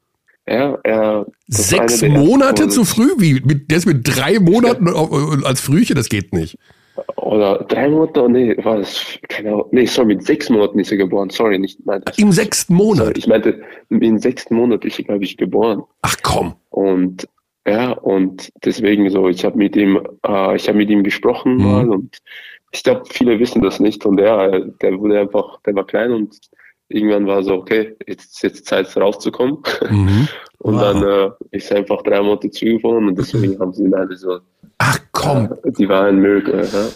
[0.49, 1.27] ja, er.
[1.49, 3.11] Sechs Monate zu früh?
[3.19, 3.41] Wie?
[3.45, 5.97] Mit, der ist mit drei Monaten äh, als Frühchen?
[5.97, 6.59] Das geht nicht.
[7.17, 10.91] Oder drei Monate, oh, nee, war das, keine Ahnung, nee, sorry, mit sechs Monaten ist
[10.91, 13.19] er geboren, sorry, nicht, nein, das, Im sechsten sorry, Monat.
[13.19, 15.85] ich meinte, im sechsten Monat ist er, glaube ich, geboren.
[16.03, 16.55] Ach komm.
[16.71, 17.29] Und
[17.67, 21.63] ja, und deswegen so, ich habe mit ihm, äh, ich habe mit ihm gesprochen Mhm.
[21.65, 22.19] mal und
[22.73, 26.37] ich glaube, viele wissen das nicht und er, der wurde einfach, der war klein und
[26.89, 29.59] irgendwann war so, okay, jetzt ist jetzt Zeit rauszukommen.
[29.91, 30.29] Mhm.
[30.61, 30.81] Und Wow.
[30.83, 34.41] dann äh, ist einfach drei Monate zugefallen und deswegen haben sie ihn alle so,
[34.79, 35.53] Ach komm.
[35.63, 36.65] äh, die war ein Miracle.
[36.73, 36.89] Ja?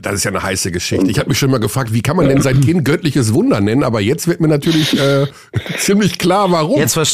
[0.00, 1.08] Das ist ja eine heiße Geschichte.
[1.10, 3.84] Ich habe mich schon mal gefragt, wie kann man denn sein Kind göttliches Wunder nennen?
[3.84, 5.26] Aber jetzt wird mir natürlich äh,
[5.76, 6.78] ziemlich klar, warum.
[6.80, 7.06] Jetzt, ver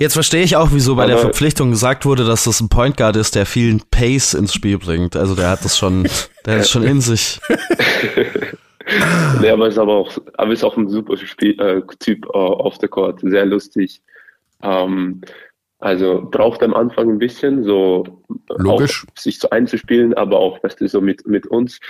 [0.00, 2.96] jetzt verstehe ich auch, wieso bei der Aber- Verpflichtung gesagt wurde, dass das ein Point
[2.96, 5.14] Guard ist, der viel Pace ins Spiel bringt.
[5.14, 6.08] Also der hat das schon,
[6.44, 7.40] der hat es schon in sich.
[9.40, 12.78] Nee, aber ist aber auch, aber ist auch ein super Spiel, äh, Typ äh, auf
[12.78, 14.00] der Court, sehr lustig.
[14.62, 15.20] Ähm,
[15.78, 19.04] also braucht am Anfang ein bisschen so Logisch.
[19.06, 21.80] Auch, sich so einzuspielen, aber auch weißt du, so mit mit uns.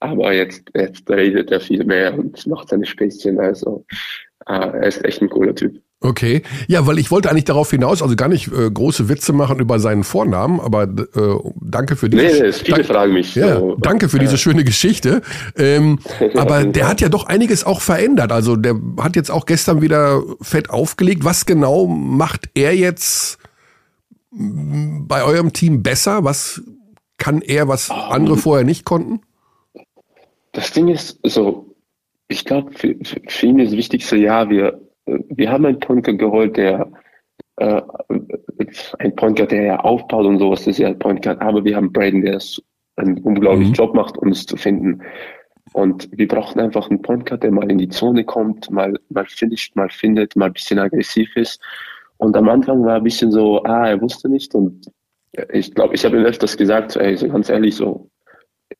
[0.00, 3.38] Aber jetzt jetzt redet er viel mehr und macht seine Späßchen.
[3.38, 3.84] Also
[4.46, 5.80] äh, er ist echt ein cooler Typ.
[6.04, 6.42] Okay.
[6.68, 9.78] Ja, weil ich wollte eigentlich darauf hinaus, also gar nicht äh, große Witze machen über
[9.78, 13.34] seinen Vornamen, aber äh, danke für diese Nee, nee, viele Dank- fragen mich.
[13.34, 14.24] Ja, so, danke für ja.
[14.24, 15.22] diese schöne Geschichte.
[15.56, 15.98] Ähm,
[16.36, 18.32] aber der hat ja doch einiges auch verändert.
[18.32, 21.24] Also der hat jetzt auch gestern wieder fett aufgelegt.
[21.24, 23.38] Was genau macht er jetzt
[24.30, 26.22] m, bei eurem Team besser?
[26.22, 26.60] Was
[27.16, 29.22] kann er, was andere vorher nicht konnten?
[30.52, 31.74] Das Ding ist so,
[32.28, 32.94] ich glaube, für,
[33.26, 36.90] für ihn ist das Wichtigste, ja, wir, äh, wir haben einen Point geholt, der
[37.56, 37.82] äh,
[38.98, 41.64] ein Point Guard, der ja aufbaut und sowas, das ist ja ein Point Guard, aber
[41.64, 42.40] wir haben Braden, der
[42.96, 43.76] einen unglaublichen Mhm.
[43.76, 45.02] Job macht, uns zu finden.
[45.72, 49.26] Und wir brauchen einfach einen Point Guard, der mal in die Zone kommt, mal, mal
[49.26, 51.60] finisht, mal findet, mal ein bisschen aggressiv ist.
[52.18, 54.54] Und am Anfang war ein bisschen so, ah, er wusste nicht.
[54.54, 54.86] Und
[55.52, 58.08] ich glaube, ich habe ihm öfters gesagt, so, ey, so ganz ehrlich, so,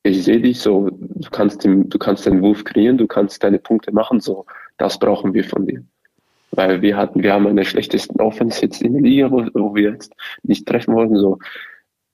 [0.05, 3.59] ich sehe dich so, du kannst den, du kannst den Wurf kreieren, du kannst deine
[3.59, 4.47] Punkte machen, so,
[4.79, 5.85] das brauchen wir von dir.
[6.57, 9.91] Weil wir hatten, wir haben eine schlechtesten Offense jetzt in der Liga, wo, wo wir
[9.93, 10.13] jetzt
[10.43, 11.39] nicht treffen wollten, so.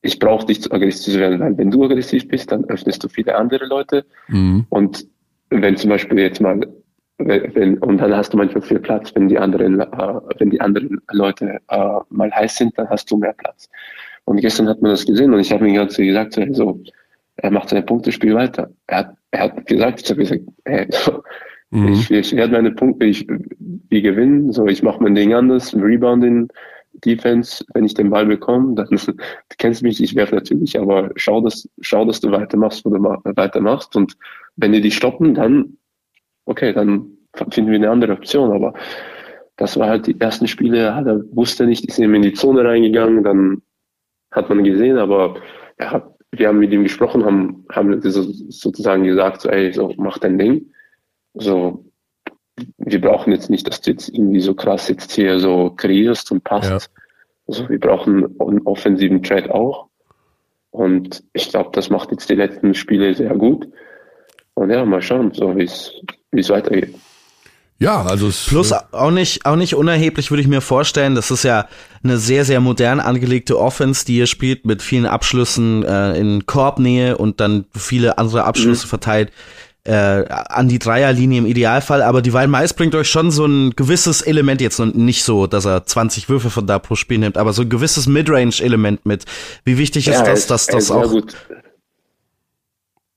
[0.02, 3.08] Ich brauche dich zu aggressiv zu werden, weil wenn du aggressiv bist, dann öffnest du
[3.08, 4.06] viele andere Leute.
[4.28, 4.64] Mhm.
[4.70, 5.06] Und
[5.50, 6.58] wenn zum Beispiel jetzt mal,
[7.18, 9.86] wenn, und dann hast du manchmal viel Platz, wenn die anderen, äh,
[10.38, 13.68] wenn die anderen Leute äh, mal heiß sind, dann hast du mehr Platz.
[14.24, 16.80] Und gestern hat man das gesehen und ich habe ihm ganz gesagt, so,
[17.36, 18.70] er macht sein Punktespiel weiter.
[18.86, 21.22] Er hat, er hat gesagt, ich habe gesagt, hey, so,
[21.70, 21.88] Mhm.
[21.88, 26.48] ich, ich werde meine Punkte, ich, wir gewinnen, so, ich mache mein Ding anders, Rebounding,
[27.04, 29.14] Defense, wenn ich den Ball bekomme, dann, du
[29.58, 33.20] kennst mich, ich werfe natürlich, aber schau, dass, schau, dass du weitermachst, wo du ma-
[33.24, 34.16] weitermachst und
[34.56, 35.76] wenn die die stoppen, dann,
[36.44, 37.16] okay, dann
[37.50, 38.74] finden wir eine andere Option, aber
[39.56, 42.64] das war halt die ersten Spiele, hat er wusste nicht, ist eben in die Zone
[42.64, 43.62] reingegangen, dann
[44.32, 45.36] hat man gesehen, aber
[45.76, 49.92] er hat, wir haben mit ihm gesprochen, haben, haben so, sozusagen gesagt, so, ey, so,
[49.96, 50.72] mach dein Ding.
[51.34, 51.84] So,
[52.78, 56.44] wir brauchen jetzt nicht, dass du jetzt irgendwie so krass jetzt hier so kreierst und
[56.44, 56.70] passt.
[56.70, 56.78] Ja.
[57.46, 59.88] Also wir brauchen einen offensiven Trade auch.
[60.70, 63.66] Und ich glaube, das macht jetzt die letzten Spiele sehr gut.
[64.54, 65.92] Und ja, mal schauen, so wie es
[66.32, 66.94] wie es weitergeht.
[67.78, 71.44] Ja, also es, Plus auch nicht, auch nicht unerheblich würde ich mir vorstellen, das ist
[71.44, 71.66] ja
[72.04, 77.16] eine sehr, sehr modern angelegte Offense, die ihr spielt mit vielen Abschlüssen äh, in Korbnähe
[77.16, 79.32] und dann viele andere Abschlüsse verteilt
[79.84, 82.02] äh, an die Dreierlinie im Idealfall.
[82.02, 85.84] Aber die Mais bringt euch schon so ein gewisses Element jetzt nicht so, dass er
[85.84, 89.24] 20 Würfe von da pro Spiel nimmt, aber so ein gewisses Midrange-Element mit.
[89.64, 91.36] Wie wichtig ist Ja, er das, dass das sehr auch Gut.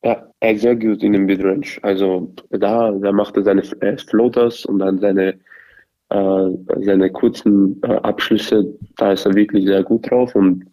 [0.04, 1.78] Ja, er ist sehr gut in dem Midrange.
[1.82, 5.40] Also da, da macht er seine äh, Floaters und dann seine,
[6.10, 6.50] äh,
[6.82, 8.66] seine kurzen äh, Abschlüsse.
[8.98, 10.36] Da ist er wirklich sehr gut drauf.
[10.36, 10.66] Und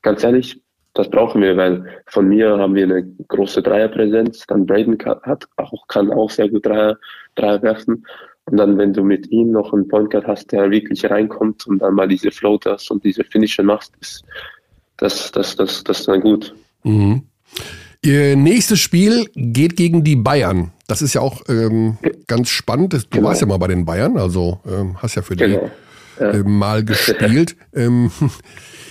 [0.00, 0.62] ganz ehrlich,
[0.94, 4.46] das brauchen wir, weil von mir haben wir eine große Dreierpräsenz.
[4.46, 6.98] Dann Braden kann, hat auch, kann auch sehr gut Dreier,
[7.34, 8.04] Dreier werfen.
[8.46, 11.80] Und dann, wenn du mit ihm noch einen Point Guard hast, der wirklich reinkommt und
[11.80, 14.24] dann mal diese Floaters und diese Finisher machst, ist
[14.96, 16.54] das, das, das, das ist dann gut.
[16.82, 17.22] Mhm.
[18.02, 20.72] Ihr nächstes Spiel geht gegen die Bayern.
[20.86, 22.94] Das ist ja auch ähm, ganz spannend.
[22.94, 23.28] Du genau.
[23.28, 25.70] warst ja mal bei den Bayern, also ähm, hast ja für die genau.
[26.18, 26.30] ja.
[26.30, 27.56] Äh, mal gespielt.
[27.74, 28.10] ähm,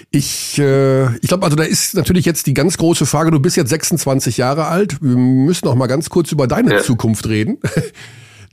[0.10, 3.58] ich, äh, ich glaube, also da ist natürlich jetzt die ganz große Frage, du bist
[3.58, 5.02] jetzt 26 Jahre alt.
[5.02, 6.82] Wir müssen auch mal ganz kurz über deine ja.
[6.82, 7.58] Zukunft reden.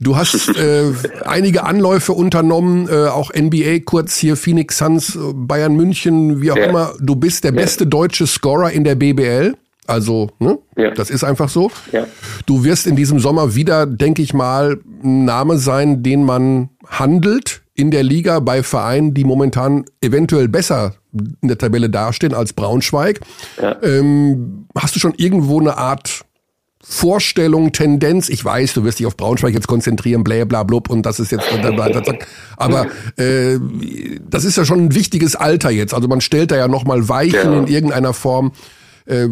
[0.01, 0.91] Du hast äh,
[1.23, 6.65] einige Anläufe unternommen, äh, auch NBA, kurz hier Phoenix Suns, Bayern München, wie auch ja.
[6.65, 6.93] immer.
[6.99, 7.61] Du bist der ja.
[7.61, 9.55] beste deutsche Scorer in der BBL.
[9.87, 10.57] Also, ne?
[10.75, 10.91] Ja.
[10.91, 11.71] Das ist einfach so.
[11.91, 12.07] Ja.
[12.45, 17.61] Du wirst in diesem Sommer wieder, denke ich mal, ein Name sein, den man handelt
[17.73, 23.21] in der Liga bei Vereinen, die momentan eventuell besser in der Tabelle dastehen als Braunschweig.
[23.61, 23.81] Ja.
[23.81, 26.25] Ähm, hast du schon irgendwo eine Art
[26.87, 28.29] Vorstellung, Tendenz?
[28.29, 31.31] Ich weiß, du wirst dich auf Braunschweig jetzt konzentrieren, bla bla blub und das ist
[31.31, 31.45] jetzt,
[32.57, 33.59] aber äh,
[34.29, 35.95] das ist ja schon ein wichtiges Alter jetzt.
[35.95, 37.59] Also man stellt da ja nochmal Weichen ja.
[37.59, 38.51] in irgendeiner Form.
[39.07, 39.27] Äh,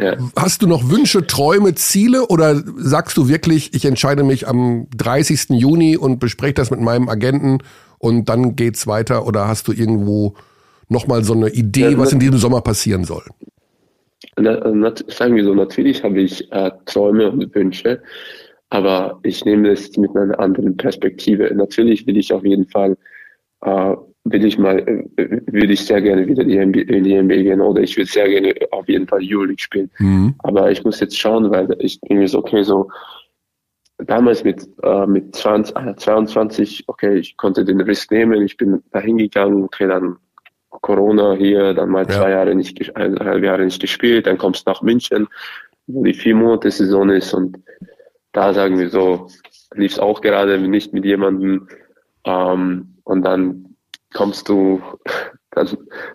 [0.00, 0.16] ja.
[0.36, 5.50] Hast du noch Wünsche, Träume, Ziele oder sagst du wirklich, ich entscheide mich am 30.
[5.50, 7.58] Juni und bespreche das mit meinem Agenten
[7.98, 10.34] und dann geht's weiter oder hast du irgendwo
[10.88, 13.24] nochmal so eine Idee, ja, was in diesem Sommer passieren soll?
[14.36, 18.02] Na, sagen wir so, natürlich habe ich äh, Träume und Wünsche,
[18.70, 21.52] aber ich nehme es mit einer anderen Perspektive.
[21.54, 22.96] Natürlich will ich auf jeden Fall
[23.62, 23.94] äh,
[24.32, 27.60] will ich mal, äh, würde ich sehr gerne wieder die NBA, in die NBA gehen
[27.60, 29.90] oder ich würde sehr gerne auf jeden Fall Euroleague spielen.
[29.98, 30.34] Mhm.
[30.38, 32.90] Aber ich muss jetzt schauen, weil ich denke so, okay, so
[33.98, 39.00] damals mit, äh, mit 20, 22, okay, ich konnte den Risk nehmen, ich bin da
[39.00, 40.16] hingegangen, okay, dann
[40.80, 42.38] Corona hier, dann mal zwei ja.
[42.38, 45.28] Jahre nicht, eineinhalb Jahre nicht gespielt, dann kommst du nach München,
[45.86, 47.58] wo die vier Monate Saison ist und
[48.32, 49.28] da sagen wir so,
[49.74, 51.68] lief es auch gerade nicht mit jemandem
[52.24, 53.74] ähm, und dann
[54.14, 54.80] kommst du,
[55.50, 55.68] dann,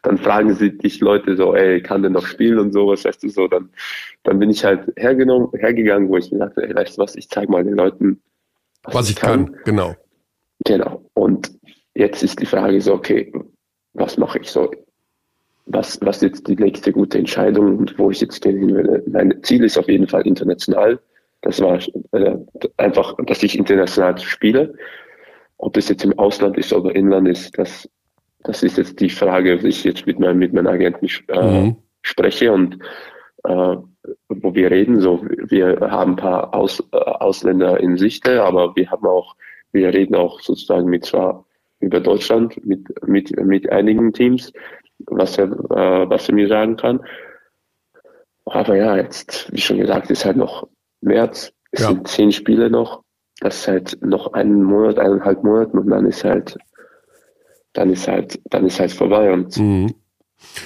[0.04, 3.30] dann fragen sie dich Leute so, ey, kann der noch spielen und sowas, weißt du,
[3.30, 3.69] so, dann,
[4.23, 7.30] dann bin ich halt hergenommen, hergegangen, wo ich mir dachte, ey, weißt du was, ich
[7.30, 8.21] zeig mal den Leuten,
[8.84, 9.47] was, was ich kann.
[9.47, 9.63] kann.
[9.65, 9.95] Genau.
[10.65, 11.04] Genau.
[11.13, 11.52] Und
[11.93, 13.34] jetzt ist die Frage so, okay,
[13.93, 14.71] was mache ich so?
[15.65, 19.03] Was, was jetzt die nächste gute Entscheidung und wo ich jetzt hin will?
[19.08, 20.99] Mein Ziel ist auf jeden Fall international.
[21.41, 21.79] Das war
[22.12, 22.36] äh,
[22.77, 24.73] einfach, dass ich international spiele.
[25.58, 27.89] Ob das jetzt im Ausland ist oder Inland ist, das,
[28.43, 31.75] das ist jetzt die Frage, die ich jetzt mit meinem, mit meinem Agenten äh, mhm.
[32.01, 32.79] spreche und
[33.45, 33.75] äh,
[34.27, 34.99] wo wir reden.
[34.99, 39.36] So, wir haben ein paar Aus, äh, Ausländer in Sichte, aber wir haben auch,
[39.71, 41.45] wir reden auch sozusagen mit zwar
[41.84, 44.52] über Deutschland mit, mit, mit einigen Teams,
[45.06, 47.02] was er, äh, was er mir sagen kann.
[48.46, 50.67] Aber ja, jetzt, wie schon gesagt, ist halt noch
[51.02, 51.88] März, es ja.
[51.89, 53.04] sind zehn Spiele noch
[53.43, 56.58] das ist halt noch einen Monat, eineinhalb Monate und dann ist halt,
[57.74, 59.34] dann ist halt, dann ist halt vorbei.
[59.34, 59.93] Und mhm.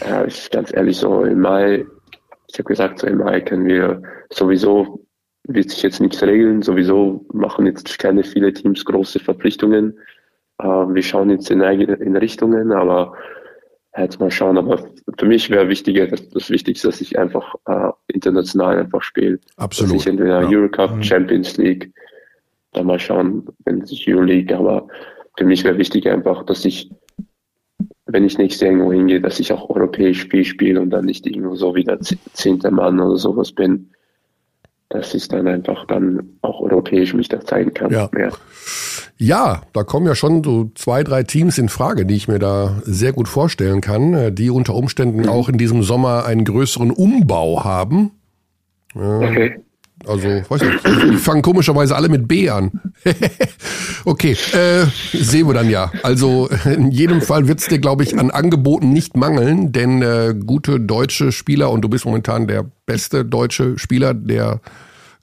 [0.01, 1.85] ja, ich ganz ehrlich so im Mai,
[2.47, 5.03] ich habe gesagt, so im Mai können wir sowieso
[5.49, 6.61] wird sich jetzt nichts regeln.
[6.61, 9.97] Sowieso machen jetzt keine viele Teams große Verpflichtungen.
[10.59, 13.13] Äh, wir schauen jetzt in, in Richtungen, aber
[13.97, 14.57] jetzt mal schauen.
[14.57, 14.83] Aber
[15.17, 19.39] für mich wäre wichtiger, das, das Wichtigste, dass ich einfach äh, international einfach spiele.
[19.57, 19.93] Absolut.
[19.93, 20.47] Dass ich entweder ja.
[20.47, 21.03] Eurocup, mhm.
[21.03, 21.91] Champions League,
[22.73, 24.87] dann mal schauen, wenn es Euroleague, aber
[25.37, 26.91] für mich wäre wichtig einfach, dass ich,
[28.05, 31.25] wenn ich nächstes Jahr irgendwo hingehe, dass ich auch europäisch Spiel spiele und dann nicht
[31.25, 33.91] irgendwo so wieder zehnter Mann oder sowas bin,
[34.89, 37.91] dass ich dann einfach dann auch europäisch mich da zeigen kann.
[37.91, 38.09] Ja.
[38.17, 38.29] ja.
[39.19, 42.81] Ja, da kommen ja schon so zwei, drei Teams in Frage, die ich mir da
[42.83, 45.29] sehr gut vorstellen kann, die unter Umständen mhm.
[45.29, 48.11] auch in diesem Sommer einen größeren Umbau haben.
[48.93, 49.59] Okay.
[50.05, 52.71] Also, weiß nicht, die fangen komischerweise alle mit B an.
[54.05, 55.91] okay, äh, sehen wir dann ja.
[56.03, 60.35] Also in jedem Fall wird es dir, glaube ich, an Angeboten nicht mangeln, denn äh,
[60.45, 64.61] gute deutsche Spieler, und du bist momentan der beste deutsche Spieler, der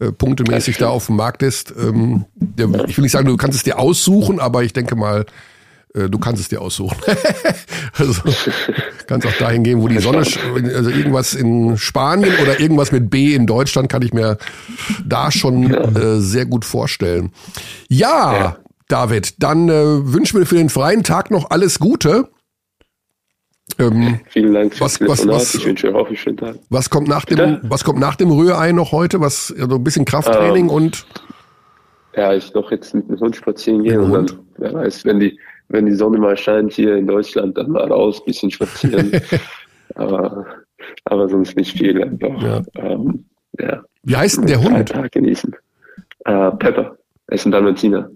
[0.01, 1.73] äh, punktemäßig da auf dem Markt ist.
[1.79, 5.25] Ähm, der, ich will nicht sagen, du kannst es dir aussuchen, aber ich denke mal,
[5.95, 6.97] du kannst es dir aussuchen.
[7.99, 8.23] also
[9.07, 13.35] kannst auch dahin gehen, wo die Sonne, also irgendwas in Spanien oder irgendwas mit B
[13.35, 14.39] in Deutschland kann ich mir
[15.07, 17.33] da schon äh, sehr gut vorstellen.
[17.89, 18.57] Ja, ja.
[18.89, 22.29] David, dann äh, wünschen wir für den freien Tag noch alles Gute.
[23.79, 26.57] Ähm, Vielen Dank was, was, was, ich wünsche auch einen schönen Tag.
[26.69, 29.21] Was kommt nach dem, was kommt nach dem Rührei noch heute?
[29.21, 31.07] Was, also ein bisschen Krafttraining ähm, und
[32.17, 35.39] ja, ich noch jetzt mit dem Hund spazieren gehen und dann, wer weiß, wenn die,
[35.69, 39.11] wenn die Sonne mal scheint hier in Deutschland, dann mal raus, bisschen spazieren.
[39.95, 40.47] Aber
[41.07, 42.03] aber sonst nicht viel.
[42.03, 42.63] Einfach, Ja.
[42.77, 43.25] Ähm,
[43.59, 43.83] ja.
[44.03, 44.89] Wie heißt denn der Hund?
[44.89, 45.55] Tag genießen.
[46.25, 46.97] Äh, Pepper.
[47.29, 48.11] Er ist ein Dalmatiner.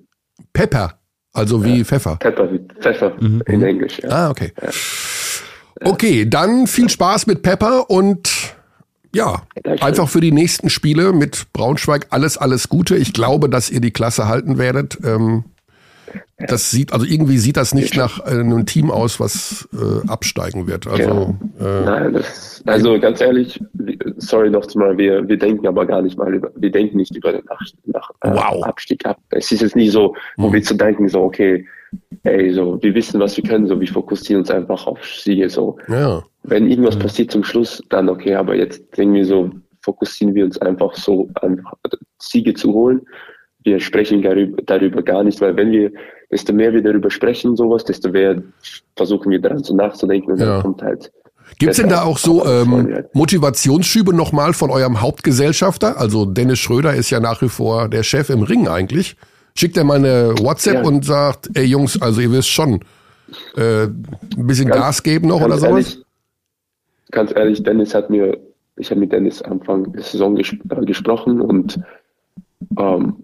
[0.52, 0.98] Pepper.
[1.32, 2.16] Also wie Pfeffer.
[2.16, 3.42] Pepper wie Pfeffer Mhm.
[3.46, 4.00] in Englisch.
[4.02, 4.08] Ja.
[4.10, 4.52] Ah, okay.
[5.82, 8.54] Okay, dann viel Spaß mit Pepper und
[9.14, 9.86] ja, Dankeschön.
[9.88, 12.96] einfach für die nächsten Spiele mit Braunschweig alles, alles Gute.
[12.96, 14.98] Ich glaube, dass ihr die Klasse halten werdet.
[15.04, 15.44] Ähm,
[16.38, 20.66] das sieht, also irgendwie sieht das nicht nach äh, einem Team aus, was äh, absteigen
[20.66, 20.86] wird.
[20.86, 23.60] Also äh, Nein, das, also ganz ehrlich,
[24.16, 27.32] sorry noch mal, wir, wir denken aber gar nicht mal über, wir denken nicht über
[27.32, 28.64] den nach, nach, äh, Wow.
[28.64, 29.18] Abstieg ab.
[29.30, 31.66] Es ist jetzt nicht so, wo wir zu denken, so, okay,
[32.22, 35.76] ey, so, wir wissen, was wir können, so, wir fokussieren uns einfach auf Siege, so.
[35.88, 36.22] ja.
[36.44, 39.50] Wenn irgendwas passiert zum Schluss, dann okay, aber jetzt denken wir so,
[39.82, 41.74] fokussieren wir uns einfach so, einfach
[42.18, 43.02] Siege zu holen.
[43.64, 45.90] Wir sprechen darüber, darüber gar nicht, weil wenn wir,
[46.30, 48.40] desto mehr wir darüber sprechen, sowas, desto mehr
[48.96, 50.46] versuchen wir daran so nachzudenken und Ja.
[50.46, 51.10] dann kommt halt.
[51.58, 53.04] Gibt's denn da auch so ähm.
[53.14, 55.98] Motivationsschübe nochmal von eurem Hauptgesellschafter?
[55.98, 59.16] Also Dennis Schröder ist ja nach wie vor der Chef im Ring eigentlich.
[59.56, 60.82] Schickt er mal eine WhatsApp Ja.
[60.84, 62.80] und sagt, ey Jungs, also ihr wisst schon,
[63.56, 64.06] äh, ein
[64.46, 65.70] bisschen Ganz- Gas geben noch oder sowas?
[65.70, 65.98] ehrlich,
[67.10, 68.38] ganz ehrlich, Dennis hat mir,
[68.76, 71.80] ich habe mit Dennis Anfang der Saison ges äh, gesprochen und
[72.78, 73.16] ähm,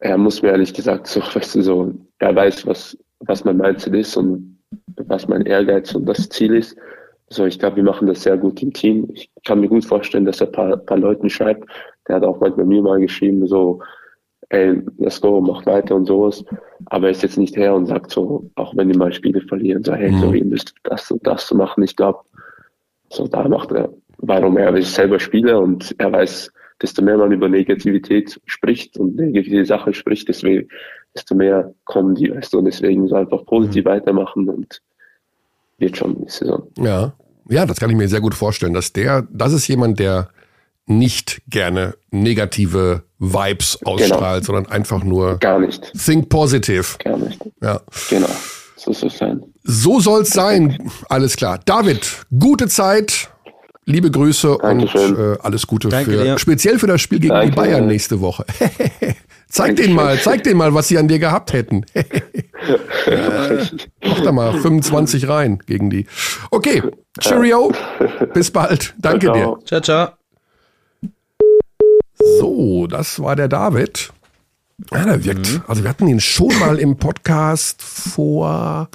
[0.00, 3.94] er muss mir ehrlich gesagt so, weißt du, so, er weiß, was, was mein Mindset
[3.94, 4.58] ist und
[4.96, 6.76] was mein Ehrgeiz und das Ziel ist.
[7.28, 9.08] So, ich glaube, wir machen das sehr gut im Team.
[9.12, 11.68] Ich kann mir gut vorstellen, dass er ein paar, paar Leuten schreibt.
[12.06, 13.80] Der hat auch manchmal mir mal geschrieben, so,
[14.50, 16.44] ey, let's go, mach weiter und sowas.
[16.86, 19.82] Aber er ist jetzt nicht her und sagt so, auch wenn die mal Spiele verlieren,
[19.82, 21.82] so, hey, so, ihr müsst das und das machen.
[21.82, 22.20] Ich glaube,
[23.10, 27.32] so, da macht er, warum er ist selber Spieler und er weiß, desto mehr man
[27.32, 30.68] über Negativität spricht und negative Sachen spricht, deswegen,
[31.14, 34.82] desto mehr kommen die, weißt du, und deswegen so einfach positiv weitermachen und
[35.78, 36.66] wird schon die Saison.
[36.78, 37.12] Ja.
[37.48, 40.30] Ja, das kann ich mir sehr gut vorstellen, dass der, das ist jemand, der
[40.86, 46.98] nicht gerne negative Vibes ausstrahlt, sondern einfach nur Gar nicht, think positive.
[47.02, 47.40] gar nicht.
[47.62, 47.80] Ja.
[48.10, 48.28] Genau,
[48.76, 49.42] so soll es sein.
[49.62, 50.90] So soll's sein.
[51.08, 51.60] Alles klar.
[51.64, 53.30] David, gute Zeit.
[53.88, 55.14] Liebe Grüße Dankeschön.
[55.14, 56.38] und äh, alles Gute Danke für dir.
[56.38, 57.50] speziell für das Spiel gegen Danke.
[57.50, 58.44] die Bayern nächste Woche.
[59.48, 61.86] zeig denen mal, zeig denen mal, was sie an dir gehabt hätten.
[64.04, 66.06] Mach da mal 25 rein gegen die.
[66.50, 66.82] Okay,
[67.20, 67.72] Cheerio.
[68.34, 68.92] Bis bald.
[68.98, 69.56] Danke dir.
[69.64, 69.80] Ciao.
[69.80, 70.08] Ciao, ciao.
[72.40, 74.10] So, das war der David.
[74.92, 75.60] Ja, der wirkt.
[75.68, 78.88] Also wir hatten ihn schon mal im Podcast vor.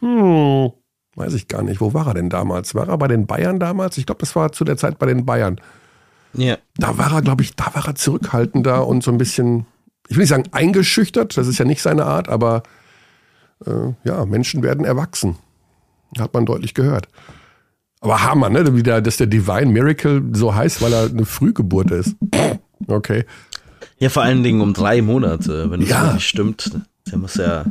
[0.00, 0.70] Hm,
[1.18, 1.80] weiß ich gar nicht.
[1.80, 2.74] Wo war er denn damals?
[2.74, 3.98] War er bei den Bayern damals?
[3.98, 5.60] Ich glaube, das war zu der Zeit bei den Bayern.
[6.34, 6.56] Ja.
[6.76, 9.66] Da war er, glaube ich, da war er zurückhaltender und so ein bisschen,
[10.08, 12.62] ich will nicht sagen eingeschüchtert, das ist ja nicht seine Art, aber
[13.66, 15.36] äh, ja, Menschen werden erwachsen.
[16.18, 17.08] Hat man deutlich gehört.
[18.00, 18.74] Aber Hammer, ne?
[18.76, 22.14] Wie der, dass der Divine Miracle so heißt, weil er eine Frühgeburt ist.
[22.86, 23.24] Okay.
[23.98, 26.02] Ja, vor allen Dingen um drei Monate, wenn das Ja.
[26.06, 26.70] wirklich stimmt.
[27.10, 27.64] Der muss ja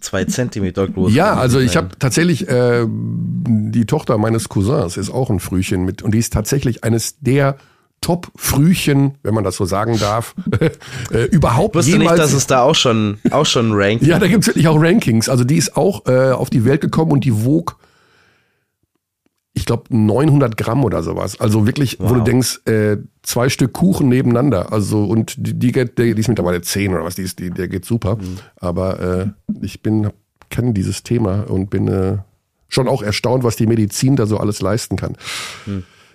[0.00, 5.30] zwei Zentimeter groß Ja, also ich habe tatsächlich äh, die Tochter meines Cousins ist auch
[5.30, 7.56] ein Frühchen mit und die ist tatsächlich eines der
[8.00, 10.34] Top-Frühchen, wenn man das so sagen darf,
[11.12, 12.12] äh, überhaupt Ich wusste jemals.
[12.12, 14.04] nicht, dass es da auch schon, auch schon rankt.
[14.04, 15.28] ja, da gibt's wirklich auch Rankings.
[15.28, 17.76] Also die ist auch äh, auf die Welt gekommen und die wog,
[19.52, 21.40] ich glaube, 900 Gramm oder sowas.
[21.40, 22.24] Also wirklich, wo du Wow.
[22.24, 24.72] denkst, äh, zwei Stück Kuchen nebeneinander.
[24.72, 27.68] Also und die, die, geht, die, ist mittlerweile 10 oder was, die ist, die, der
[27.68, 28.16] geht super.
[28.60, 29.26] Aber äh,
[29.60, 30.10] ich bin,
[30.50, 32.18] kenne dieses Thema und bin äh,
[32.68, 35.16] schon auch erstaunt, was die Medizin da so alles leisten kann.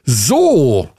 [0.06, 0.90] So.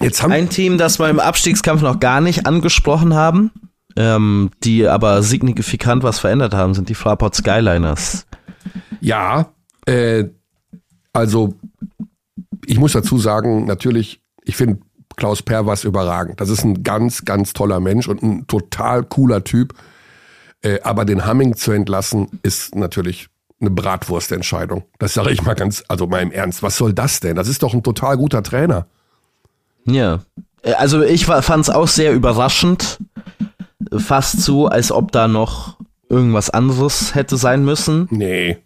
[0.00, 3.50] Jetzt haben Ein Team, das wir im Abstiegskampf noch gar nicht angesprochen haben,
[3.96, 8.26] ähm, die aber signifikant was verändert haben, sind die Fraport Skyliners.
[9.00, 9.52] Ja,
[9.86, 10.24] äh,
[11.12, 11.54] also
[12.66, 14.80] ich muss dazu sagen, natürlich, ich finde
[15.16, 16.40] Klaus Perwas überragend.
[16.40, 19.74] Das ist ein ganz, ganz toller Mensch und ein total cooler Typ.
[20.62, 23.28] Äh, aber den Hamming zu entlassen, ist natürlich
[23.60, 24.84] eine Bratwurstentscheidung.
[24.98, 26.62] Das sage ich mal ganz, also mal im Ernst.
[26.62, 27.36] Was soll das denn?
[27.36, 28.86] Das ist doch ein total guter Trainer.
[29.84, 30.20] Ja.
[30.62, 32.98] Äh, Also ich fand es auch sehr überraschend.
[33.96, 35.78] Fast so, als ob da noch
[36.08, 38.08] irgendwas anderes hätte sein müssen.
[38.10, 38.58] Nee.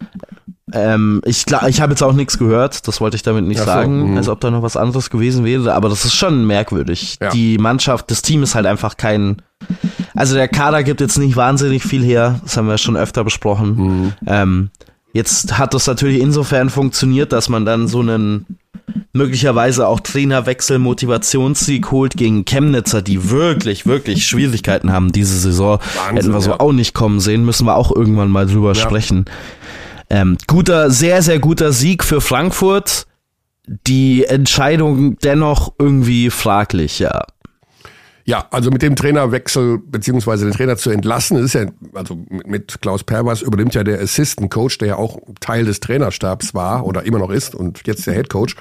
[0.71, 4.11] Ähm, ich ich habe jetzt auch nichts gehört, das wollte ich damit nicht so, sagen,
[4.11, 4.17] mhm.
[4.17, 7.17] als ob da noch was anderes gewesen wäre, aber das ist schon merkwürdig.
[7.21, 7.31] Ja.
[7.31, 9.41] Die Mannschaft, das Team ist halt einfach kein,
[10.15, 13.75] also der Kader gibt jetzt nicht wahnsinnig viel her, das haben wir schon öfter besprochen.
[13.75, 14.13] Mhm.
[14.25, 14.69] Ähm,
[15.11, 18.45] jetzt hat das natürlich insofern funktioniert, dass man dann so einen
[19.11, 25.79] möglicherweise auch Trainerwechsel, Motivationssieg holt gegen Chemnitzer, die wirklich, wirklich Schwierigkeiten haben diese Saison.
[25.79, 26.59] Wahnsinn, Hätten wir so ja.
[26.61, 28.75] auch nicht kommen sehen, müssen wir auch irgendwann mal drüber Ja.
[28.75, 29.25] sprechen.
[30.13, 33.07] Ähm, guter, sehr, sehr guter Sieg für Frankfurt.
[33.65, 37.23] die Entscheidung dennoch irgendwie fraglich, ja.
[38.25, 43.03] Ja, also mit dem Trainerwechsel beziehungsweise den Trainer zu entlassen, ist ja, also mit Klaus
[43.03, 47.19] Perwas übernimmt ja der Assistant Coach, der ja auch Teil des Trainerstabs war oder immer
[47.19, 48.55] noch ist und jetzt der Head Coach,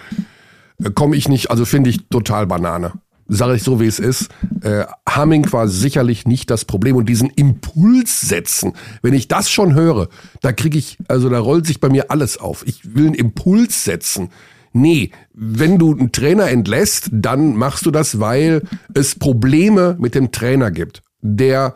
[0.82, 2.92] äh, komme ich nicht, also finde ich total Banane.
[3.34, 4.28] Sage ich so, wie es ist.
[4.60, 9.72] Äh, Hamming war sicherlich nicht das Problem und diesen Impuls setzen, wenn ich das schon
[9.72, 10.08] höre,
[10.42, 12.62] da kriege ich, also da rollt sich bei mir alles auf.
[12.66, 14.28] Ich will einen Impuls setzen.
[14.74, 18.60] Nee, wenn du einen Trainer entlässt, dann machst du das, weil
[18.92, 21.02] es Probleme mit dem Trainer gibt.
[21.22, 21.74] Der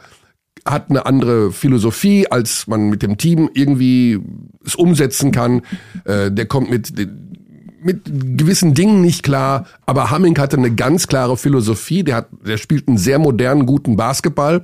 [0.66, 4.20] hat eine andere Philosophie, als man mit dem Team irgendwie
[4.62, 5.62] es umsetzen kann.
[6.04, 6.92] Äh, der kommt mit
[7.86, 12.02] mit gewissen Dingen nicht klar, aber Hamming hatte eine ganz klare Philosophie.
[12.02, 14.62] Der hat, der spielt einen sehr modernen, guten Basketball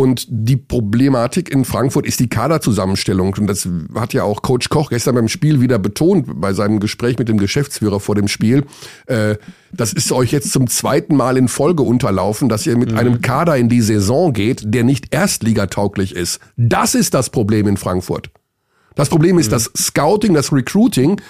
[0.00, 3.34] und die Problematik in Frankfurt ist die Kaderzusammenstellung.
[3.36, 7.18] Und das hat ja auch Coach Koch gestern beim Spiel wieder betont, bei seinem Gespräch
[7.18, 8.64] mit dem Geschäftsführer vor dem Spiel.
[9.06, 9.34] Äh,
[9.72, 12.98] das ist euch jetzt zum zweiten Mal in Folge unterlaufen, dass ihr mit mhm.
[12.98, 16.38] einem Kader in die Saison geht, der nicht erstligatauglich ist.
[16.56, 18.30] Das ist das Problem in Frankfurt.
[18.98, 19.52] Das Problem ist mhm.
[19.52, 21.20] das Scouting, das Recruiting,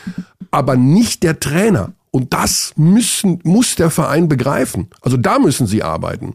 [0.51, 1.93] aber nicht der Trainer.
[2.11, 4.89] Und das müssen, muss der Verein begreifen.
[5.03, 6.35] Also da müssen sie arbeiten.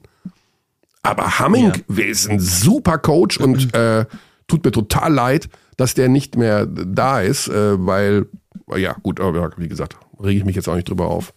[1.01, 2.03] Aber Hamming ja.
[2.05, 4.05] ist ein super Coach und äh,
[4.47, 8.27] tut mir total leid, dass der nicht mehr da ist, äh, weil,
[8.75, 11.33] ja, gut, aber wie gesagt, rege ich mich jetzt auch nicht drüber auf.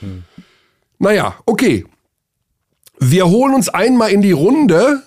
[0.00, 0.24] Hm.
[0.98, 1.86] Naja, okay.
[2.98, 5.02] Wir holen uns einmal in die Runde,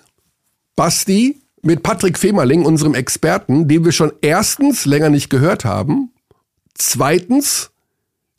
[0.76, 6.12] Basti, mit Patrick Femerling, unserem Experten, den wir schon erstens länger nicht gehört haben,
[6.76, 7.72] zweitens,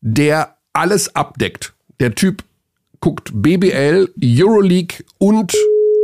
[0.01, 1.75] der alles abdeckt.
[2.01, 2.45] Der Typ
[3.01, 5.55] guckt BBL, Euroleague und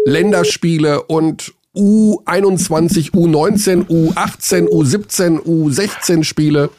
[0.07, 6.71] Länderspiele und U21, U19, U18, U17, U16 Spiele.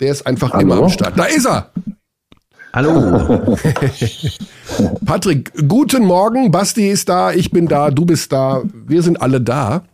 [0.00, 0.62] Der ist einfach Hallo?
[0.62, 1.18] immer am Start.
[1.18, 1.70] Da ist er!
[2.74, 3.56] Hallo.
[5.06, 6.50] Patrick, guten Morgen.
[6.50, 8.62] Basti ist da, ich bin da, du bist da.
[8.64, 9.84] Wir sind alle da.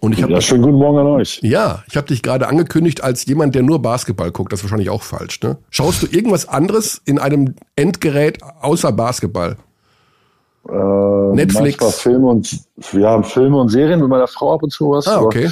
[0.00, 1.40] Und ich ja, schönen guten Morgen an euch.
[1.42, 4.52] Ja, ich habe dich gerade angekündigt als jemand, der nur Basketball guckt.
[4.52, 5.56] Das ist wahrscheinlich auch falsch, ne?
[5.70, 9.56] Schaust du irgendwas anderes in einem Endgerät außer Basketball?
[10.68, 12.00] Äh, Netflix.
[12.00, 12.60] Filme und
[12.92, 15.08] wir haben Filme und Serien mit meiner Frau ab und zu was.
[15.08, 15.50] Ah, okay.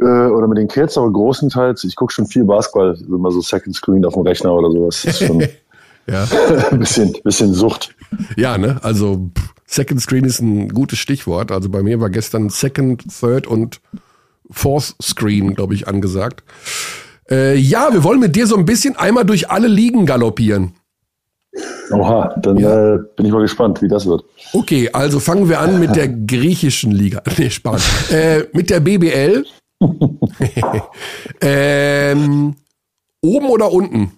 [0.00, 3.40] Aber, äh, oder mit den Kids, aber großenteils, ich gucke schon viel Basketball, immer so
[3.40, 5.02] Second Screen auf dem Rechner oder sowas.
[5.04, 5.40] Das ist schon
[6.08, 6.26] ja.
[6.70, 7.94] ein bisschen, bisschen Sucht.
[8.36, 8.80] Ja, ne?
[8.82, 9.30] Also
[9.66, 11.52] Second Screen ist ein gutes Stichwort.
[11.52, 13.80] Also bei mir war gestern Second, Third und
[14.50, 16.42] Fourth Screen, glaube ich, angesagt.
[17.30, 20.72] Äh, ja, wir wollen mit dir so ein bisschen einmal durch alle Ligen galoppieren.
[21.90, 22.94] Oha, dann ja.
[22.94, 24.24] äh, bin ich mal gespannt, wie das wird.
[24.52, 27.22] Okay, also fangen wir an mit der griechischen Liga.
[27.38, 27.82] Nee, spannend.
[28.12, 29.44] äh, mit der BBL.
[31.40, 32.54] ähm,
[33.22, 34.12] oben oder unten?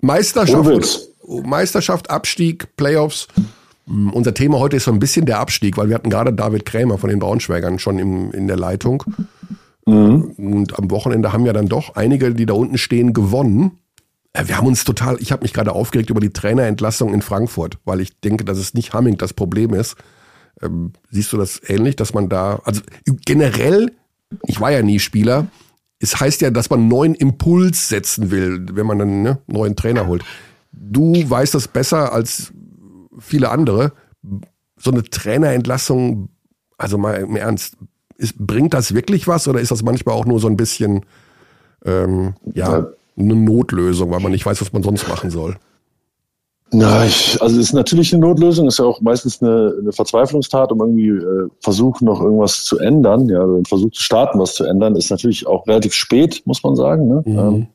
[0.00, 3.28] Meisterschaft, Meisterschaft, Abstieg, Playoffs.
[3.86, 6.64] Mm, unser Thema heute ist so ein bisschen der Abstieg, weil wir hatten gerade David
[6.64, 9.04] Krämer von den Braunschweigern schon im, in der Leitung.
[9.86, 10.32] Mhm.
[10.36, 13.81] Und am Wochenende haben ja dann doch einige, die da unten stehen, gewonnen.
[14.32, 17.78] Äh, wir haben uns total, ich habe mich gerade aufgeregt über die Trainerentlassung in Frankfurt,
[17.84, 19.96] weil ich denke, dass es nicht Hamming das Problem ist.
[20.60, 22.82] Ähm, siehst du das ähnlich, dass man da, also
[23.24, 23.92] generell,
[24.46, 25.46] ich war ja nie Spieler,
[25.98, 30.06] es heißt ja, dass man neuen Impuls setzen will, wenn man einen ne, neuen Trainer
[30.06, 30.24] holt.
[30.72, 32.52] Du weißt das besser als
[33.18, 33.92] viele andere.
[34.76, 36.28] So eine Trainerentlassung,
[36.76, 37.76] also mal im Ernst,
[38.16, 41.06] ist, bringt das wirklich was oder ist das manchmal auch nur so ein bisschen
[41.84, 42.86] ähm, ja,
[43.16, 45.56] eine Notlösung, weil man nicht weiß, was man sonst machen soll?
[46.74, 50.72] Na, ich, also es ist natürlich eine Notlösung, ist ja auch meistens eine, eine Verzweiflungstat,
[50.72, 54.54] um irgendwie äh, versuchen, noch irgendwas zu ändern, ja, also den Versuch zu starten, was
[54.54, 57.08] zu ändern, ist natürlich auch relativ spät, muss man sagen.
[57.08, 57.22] Ne?
[57.26, 57.38] Mhm.
[57.38, 57.66] Ähm,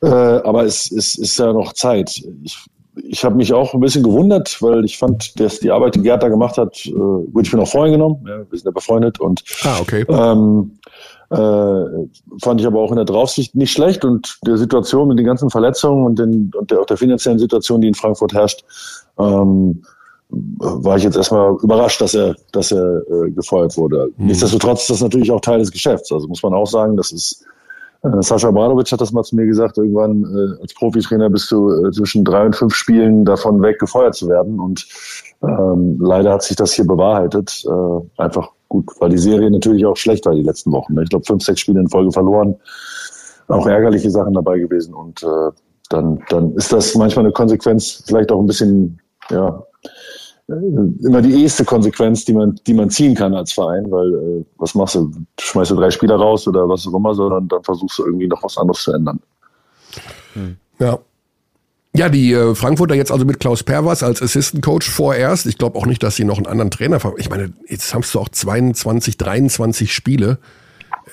[0.00, 2.22] äh, aber es, es ist ja noch Zeit.
[2.42, 2.56] Ich
[3.04, 6.22] ich habe mich auch ein bisschen gewundert, weil ich fand, dass die Arbeit, die Gerd
[6.22, 9.20] da gemacht hat, äh, gut, ich bin auch vorhin genommen, ja, wir sind ja befreundet
[9.20, 10.04] und ah, okay.
[10.08, 10.77] ähm, äh,
[11.30, 15.50] fand ich aber auch in der Draufsicht nicht schlecht und der Situation mit den ganzen
[15.50, 18.64] Verletzungen und, den, und der, auch der finanziellen Situation, die in Frankfurt herrscht,
[19.18, 19.82] ähm,
[20.30, 24.10] war ich jetzt erstmal überrascht, dass er, dass er äh, gefeuert wurde.
[24.16, 24.26] Mhm.
[24.26, 26.12] Nichtsdestotrotz ist das natürlich auch Teil des Geschäfts.
[26.12, 27.57] Also muss man auch sagen, das ist äh,
[28.02, 31.90] Sascha Bradovic hat das mal zu mir gesagt, irgendwann äh, als Profitrainer bist du äh,
[31.90, 34.60] zwischen drei und fünf Spielen davon weg, gefeuert zu werden.
[34.60, 34.86] Und
[35.42, 37.64] ähm, leider hat sich das hier bewahrheitet.
[37.66, 40.94] Äh, einfach gut, weil die Serie natürlich auch schlecht war die letzten Wochen.
[40.94, 41.02] Ne?
[41.02, 42.54] Ich glaube, fünf, sechs Spiele in Folge verloren.
[43.48, 44.94] Auch ärgerliche Sachen dabei gewesen.
[44.94, 45.50] Und äh,
[45.88, 49.52] dann, dann ist das manchmal eine Konsequenz, vielleicht auch ein bisschen, ja, äh,
[50.48, 54.74] immer die erste Konsequenz, die man, die man ziehen kann als Verein, weil äh, was
[54.74, 55.12] machst du?
[55.38, 58.42] Schmeißt du drei Spieler raus oder was auch immer, sondern dann versuchst du irgendwie noch
[58.42, 59.20] was anderes zu ändern.
[60.34, 60.56] Hm.
[60.78, 60.98] Ja.
[61.94, 65.46] Ja, die äh, Frankfurter jetzt also mit Klaus Perwas als Assistant Coach vorerst.
[65.46, 67.00] Ich glaube auch nicht, dass sie noch einen anderen Trainer.
[67.16, 70.38] Ich meine, jetzt hast du auch 22, 23 Spiele.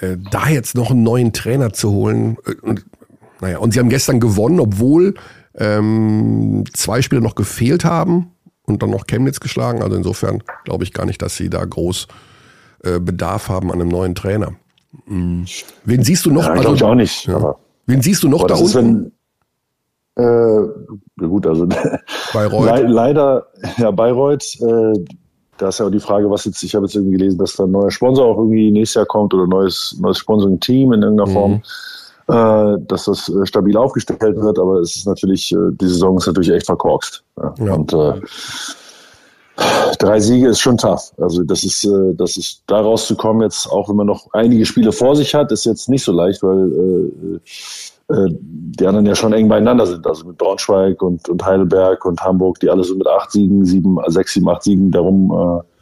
[0.02, 2.38] Äh, da jetzt noch einen neuen Trainer zu holen.
[2.46, 2.86] Äh, und,
[3.42, 5.16] naja, und sie haben gestern gewonnen, obwohl
[5.56, 8.35] ähm, zwei Spiele noch gefehlt haben
[8.66, 9.82] und dann noch Chemnitz geschlagen.
[9.82, 12.08] Also insofern glaube ich gar nicht, dass sie da groß
[12.84, 14.54] äh, Bedarf haben an einem neuen Trainer.
[15.06, 15.46] Mhm.
[15.84, 16.44] Wen siehst du noch?
[16.44, 17.28] Ja, also, ich auch nicht.
[17.28, 17.56] Ja.
[17.86, 19.12] Wen siehst du noch da unten?
[20.16, 21.68] Wenn, äh, gut, also
[22.34, 22.80] Bayreuth.
[22.80, 23.48] Le leider,
[23.78, 24.94] ja, Bayreuth, äh,
[25.58, 27.64] da ist ja auch die Frage, was jetzt, ich habe jetzt irgendwie gelesen, dass da
[27.66, 31.34] ein neuer Sponsor auch irgendwie nächstes Jahr kommt oder neues, neues Sponsoring-Team in irgendeiner mhm.
[31.34, 31.62] Form
[32.28, 36.52] dass das äh, stabil aufgestellt wird, aber es ist natürlich, äh, die Saison ist natürlich
[36.52, 37.24] echt verkorkst.
[37.60, 37.74] Ja.
[37.74, 38.14] Und äh,
[40.00, 41.14] drei Siege ist schon tough.
[41.18, 44.92] Also das ist, äh, das ist da rauszukommen jetzt, auch wenn man noch einige Spiele
[44.92, 49.34] vor sich hat, ist jetzt nicht so leicht, weil äh, äh, die anderen ja schon
[49.34, 50.06] eng beieinander sind.
[50.08, 54.00] Also mit Braunschweig und, und Heidelberg und Hamburg, die alle so mit acht Siegen, sieben,
[54.08, 55.75] sechs, sieben, acht Siegen darum äh,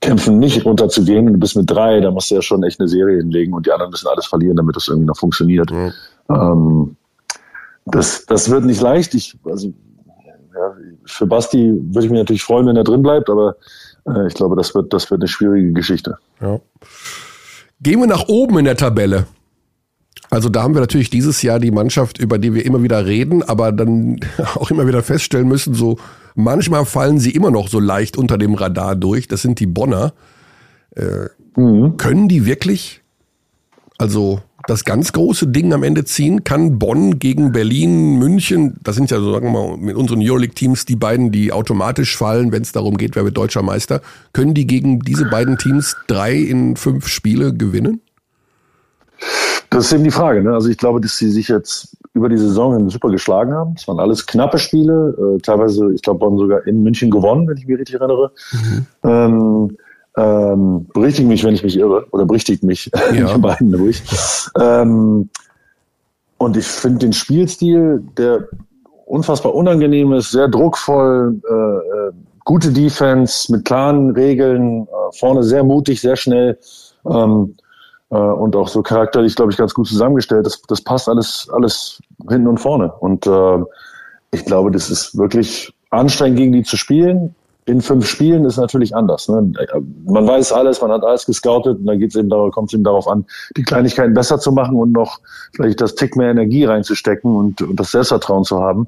[0.00, 1.26] kämpfen, nicht runterzugehen.
[1.26, 3.66] Und du bist mit drei, da musst du ja schon echt eine Serie hinlegen und
[3.66, 5.70] die anderen müssen alles verlieren, damit das irgendwie noch funktioniert.
[5.70, 5.92] Mhm.
[6.30, 6.96] Ähm,
[7.86, 9.14] das, das wird nicht leicht.
[9.14, 10.74] Ich, also, ja,
[11.04, 13.56] für Basti würde ich mich natürlich freuen, wenn er drin bleibt, aber
[14.06, 16.18] äh, ich glaube, das wird, das wird eine schwierige Geschichte.
[16.40, 16.60] Ja.
[17.80, 19.26] Gehen wir nach oben in der Tabelle.
[20.30, 23.42] Also da haben wir natürlich dieses Jahr die Mannschaft, über die wir immer wieder reden,
[23.42, 24.18] aber dann
[24.56, 25.98] auch immer wieder feststellen müssen, so
[26.36, 29.26] manchmal fallen sie immer noch so leicht unter dem Radar durch.
[29.26, 30.12] Das sind die Bonner.
[30.94, 31.28] Äh,
[31.60, 31.96] mhm.
[31.96, 33.02] Können die wirklich,
[33.98, 36.44] also das ganz große Ding am Ende ziehen?
[36.44, 40.86] Kann Bonn gegen Berlin, München, das sind ja so, sagen wir mal, mit unseren Euroleague-Teams
[40.86, 44.00] die beiden, die automatisch fallen, wenn es darum geht, wer wird deutscher Meister.
[44.32, 48.00] Können die gegen diese beiden Teams drei in fünf Spiele gewinnen?
[49.70, 50.42] Das ist eben die Frage.
[50.42, 50.52] Ne?
[50.52, 53.74] Also ich glaube, dass sie sich jetzt über die Saison super geschlagen haben.
[53.76, 55.36] Es waren alles knappe Spiele.
[55.36, 58.32] Äh, teilweise, ich glaube, wurden sogar in München gewonnen, wenn ich mich richtig erinnere.
[58.52, 58.86] Mhm.
[59.04, 59.76] Ähm,
[60.16, 63.34] ähm, berichtigt mich, wenn ich mich irre, oder berichtigt mich, ja.
[63.34, 64.02] die beiden ruhig.
[64.58, 65.28] Ähm,
[66.38, 68.48] und ich finde den Spielstil, der
[69.04, 72.12] unfassbar unangenehm ist, sehr druckvoll, äh, äh,
[72.46, 76.58] gute Defense mit klaren Regeln, äh, vorne sehr mutig, sehr schnell.
[77.06, 77.56] Ähm,
[78.10, 80.46] äh, und auch so charakterlich, glaube ich, ganz gut zusammengestellt.
[80.46, 82.92] Das, das passt alles, alles hinten und vorne.
[82.92, 83.58] Und äh,
[84.30, 87.34] ich glaube, das ist wirklich anstrengend, gegen die zu spielen.
[87.68, 89.28] In fünf Spielen ist natürlich anders.
[89.28, 89.52] Ne?
[90.04, 92.84] Man weiß alles, man hat alles gescoutet und da geht's eben darauf, kommt es eben
[92.84, 93.24] darauf an,
[93.56, 95.18] die Kleinigkeiten besser zu machen und noch
[95.52, 98.86] vielleicht das Tick mehr Energie reinzustecken und, und das Selbstvertrauen zu haben.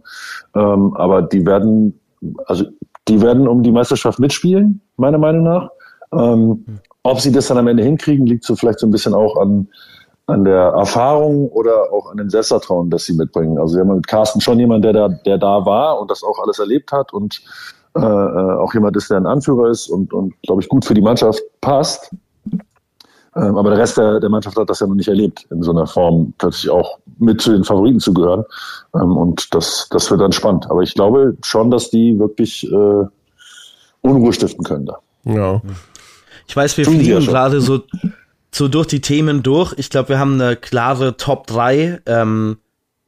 [0.55, 1.99] Ähm, aber die werden,
[2.47, 2.66] also
[3.09, 5.71] die werden um die Meisterschaft mitspielen, meiner Meinung nach.
[6.12, 6.64] Ähm,
[7.11, 9.68] ob sie das dann am Ende hinkriegen, liegt so vielleicht so ein bisschen auch an,
[10.26, 13.59] an der Erfahrung oder auch an dem Selbstvertrauen, das sie mitbringen.
[13.59, 16.38] Also wir haben mit Carsten schon jemand, der da, der da war und das auch
[16.42, 17.40] alles erlebt hat und
[17.96, 20.94] äh, äh auch jemand ist, der ein Anführer ist und, und glaube ich, gut für
[20.94, 22.11] die Mannschaft passt.
[23.36, 25.70] Ähm, aber der Rest der, der Mannschaft hat das ja noch nicht erlebt, in so
[25.70, 28.44] einer Form plötzlich auch mit zu den Favoriten zu gehören.
[28.94, 30.70] Ähm, und das, das wird dann spannend.
[30.70, 33.04] Aber ich glaube schon, dass die wirklich äh,
[34.02, 34.98] Unruhe stiften können da.
[35.24, 35.61] Ja.
[36.49, 37.84] Ich weiß, wir Tun fliegen gerade so,
[38.51, 39.74] so durch die Themen durch.
[39.76, 42.59] Ich glaube, wir haben eine klare Top 3 ähm,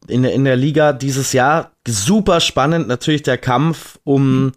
[0.06, 1.72] in, der, in der Liga dieses Jahr.
[1.88, 4.52] Super spannend natürlich der Kampf um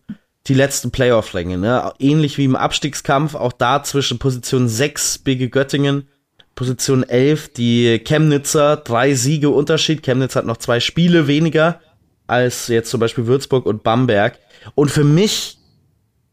[0.47, 1.57] die letzten Playoff-Ränge.
[1.57, 1.93] Ne?
[1.99, 6.09] Ähnlich wie im Abstiegskampf, auch da zwischen Position 6 Bigge Göttingen,
[6.55, 10.03] Position 11 die Chemnitzer, drei Siege Unterschied.
[10.03, 11.79] Chemnitz hat noch zwei Spiele weniger
[12.27, 14.39] als jetzt zum Beispiel Würzburg und Bamberg.
[14.75, 15.57] Und für mich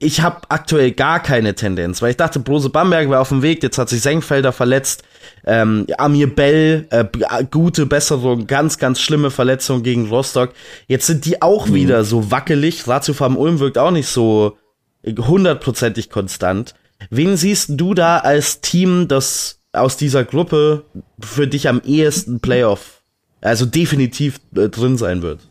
[0.02, 3.62] ich habe aktuell gar keine Tendenz, weil ich dachte, Brose Bamberg wäre auf dem Weg,
[3.62, 5.04] jetzt hat sich Senkfelder verletzt,
[5.44, 7.04] ähm, Amir Bell, äh,
[7.50, 10.54] gute Besserung, ganz, ganz schlimme Verletzung gegen Rostock.
[10.86, 11.74] Jetzt sind die auch mhm.
[11.74, 14.56] wieder so wackelig, Ratio Farm Ulm wirkt auch nicht so
[15.04, 16.74] hundertprozentig konstant.
[17.10, 20.84] Wen siehst du da als Team, das aus dieser Gruppe
[21.20, 23.02] für dich am ehesten Playoff,
[23.42, 25.49] also definitiv äh, drin sein wird?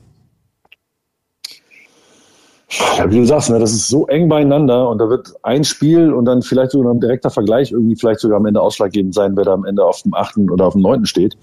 [2.69, 6.13] Ja, wie du sagst, ne, das ist so eng beieinander und da wird ein Spiel
[6.13, 9.45] und dann vielleicht sogar ein direkter Vergleich irgendwie vielleicht sogar am Ende ausschlaggebend sein, wer
[9.45, 11.35] da am Ende auf dem achten oder auf dem neunten steht.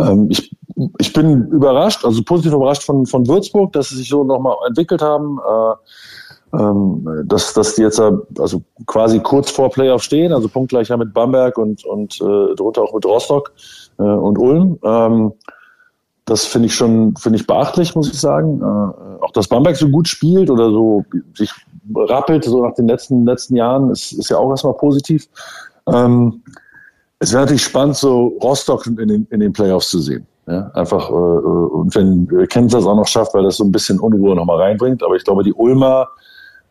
[0.00, 0.56] Ähm, ich,
[0.98, 5.02] ich bin überrascht, also positiv überrascht von, von Würzburg, dass sie sich so nochmal entwickelt
[5.02, 10.90] haben, äh, ähm, dass, dass die jetzt also quasi kurz vor Playoff stehen, also punktgleich
[10.90, 13.52] mit Bamberg und, und äh, darunter auch mit Rostock
[13.98, 14.78] äh, und Ulm.
[14.82, 15.32] Ähm,
[16.32, 18.60] das finde ich schon, finde ich beachtlich, muss ich sagen.
[18.60, 21.04] Äh, auch dass Bamberg so gut spielt oder so
[21.34, 21.52] sich
[21.94, 25.28] rappelt, so nach den letzten, letzten Jahren, ist, ist ja auch erstmal positiv.
[25.86, 26.42] Ähm,
[27.18, 30.26] es wäre natürlich spannend, so Rostock in den, in den Playoffs zu sehen.
[30.46, 34.00] Ja, einfach, äh, und wenn Kansas das auch noch schafft, weil das so ein bisschen
[34.00, 35.02] Unruhe nochmal reinbringt.
[35.02, 36.08] Aber ich glaube, die Ulmer,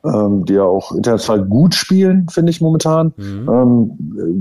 [0.03, 3.49] ähm, die ja auch international gut spielen, finde ich momentan, mhm.
[3.49, 3.91] ähm,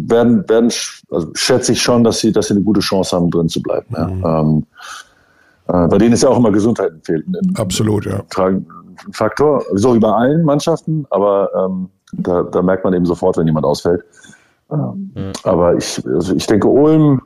[0.09, 0.73] werden, werden,
[1.11, 3.87] also schätze ich schon, dass sie, dass sie eine gute Chance haben, drin zu bleiben.
[3.95, 4.07] Ja.
[4.09, 4.25] Mhm.
[4.25, 5.10] Ähm, äh,
[5.71, 7.25] bei denen ist ja auch immer Gesundheit fehlt.
[7.57, 8.23] Absolut, ja.
[8.31, 8.67] Tragen
[9.13, 13.65] Faktor, so über allen Mannschaften, aber ähm, da, da merkt man eben sofort, wenn jemand
[13.65, 14.05] ausfällt.
[14.71, 15.33] Mhm.
[15.45, 17.23] Aber ich, also ich denke, Ulm,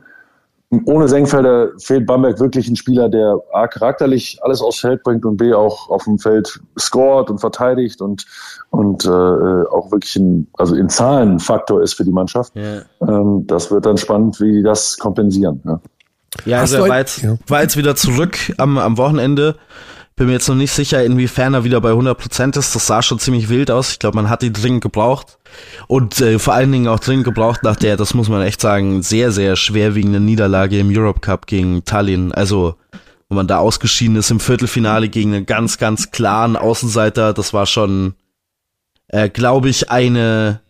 [0.87, 5.37] ohne Senkfelder fehlt Bamberg wirklich ein Spieler, der A, charakterlich alles aufs Feld bringt und
[5.37, 8.25] B, auch auf dem Feld scored und verteidigt und,
[8.71, 12.55] und äh, auch wirklich ein, also in Zahlen ein Faktor ist für die Mannschaft.
[12.57, 12.83] Ja.
[13.07, 15.61] Ähm, das wird dann spannend, wie die das kompensieren.
[15.65, 15.81] Ja,
[16.45, 17.37] ja also er war jetzt, ja.
[17.47, 19.57] war jetzt wieder zurück am, am Wochenende.
[20.17, 22.75] Bin mir jetzt noch nicht sicher, inwiefern er wieder bei 100% ist.
[22.75, 23.91] Das sah schon ziemlich wild aus.
[23.91, 25.39] Ich glaube, man hat ihn dringend gebraucht.
[25.89, 29.03] Und äh, vor allen Dingen auch dringend gebraucht nach der, das muss man echt sagen,
[29.03, 32.31] sehr, sehr schwerwiegende Niederlage im Europe Cup gegen Tallinn.
[32.31, 32.77] Also,
[33.29, 37.33] wo man da ausgeschieden ist im Viertelfinale gegen einen ganz, ganz klaren Außenseiter.
[37.33, 38.15] Das war schon,
[39.09, 40.61] äh, glaube ich, eine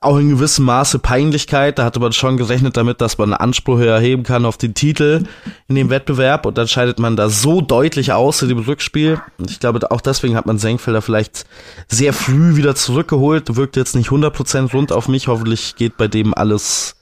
[0.00, 1.78] auch in gewissem Maße Peinlichkeit.
[1.78, 5.24] Da hatte man schon gerechnet damit, dass man Anspruch erheben kann auf den Titel
[5.68, 9.20] in dem Wettbewerb und dann scheidet man da so deutlich aus in dem Rückspiel.
[9.38, 11.46] Und ich glaube, auch deswegen hat man Senkfelder vielleicht
[11.88, 13.54] sehr früh wieder zurückgeholt.
[13.54, 15.28] Wirkt jetzt nicht 100% rund auf mich.
[15.28, 16.96] Hoffentlich geht bei dem alles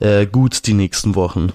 [0.00, 1.52] äh, gut die nächsten Wochen.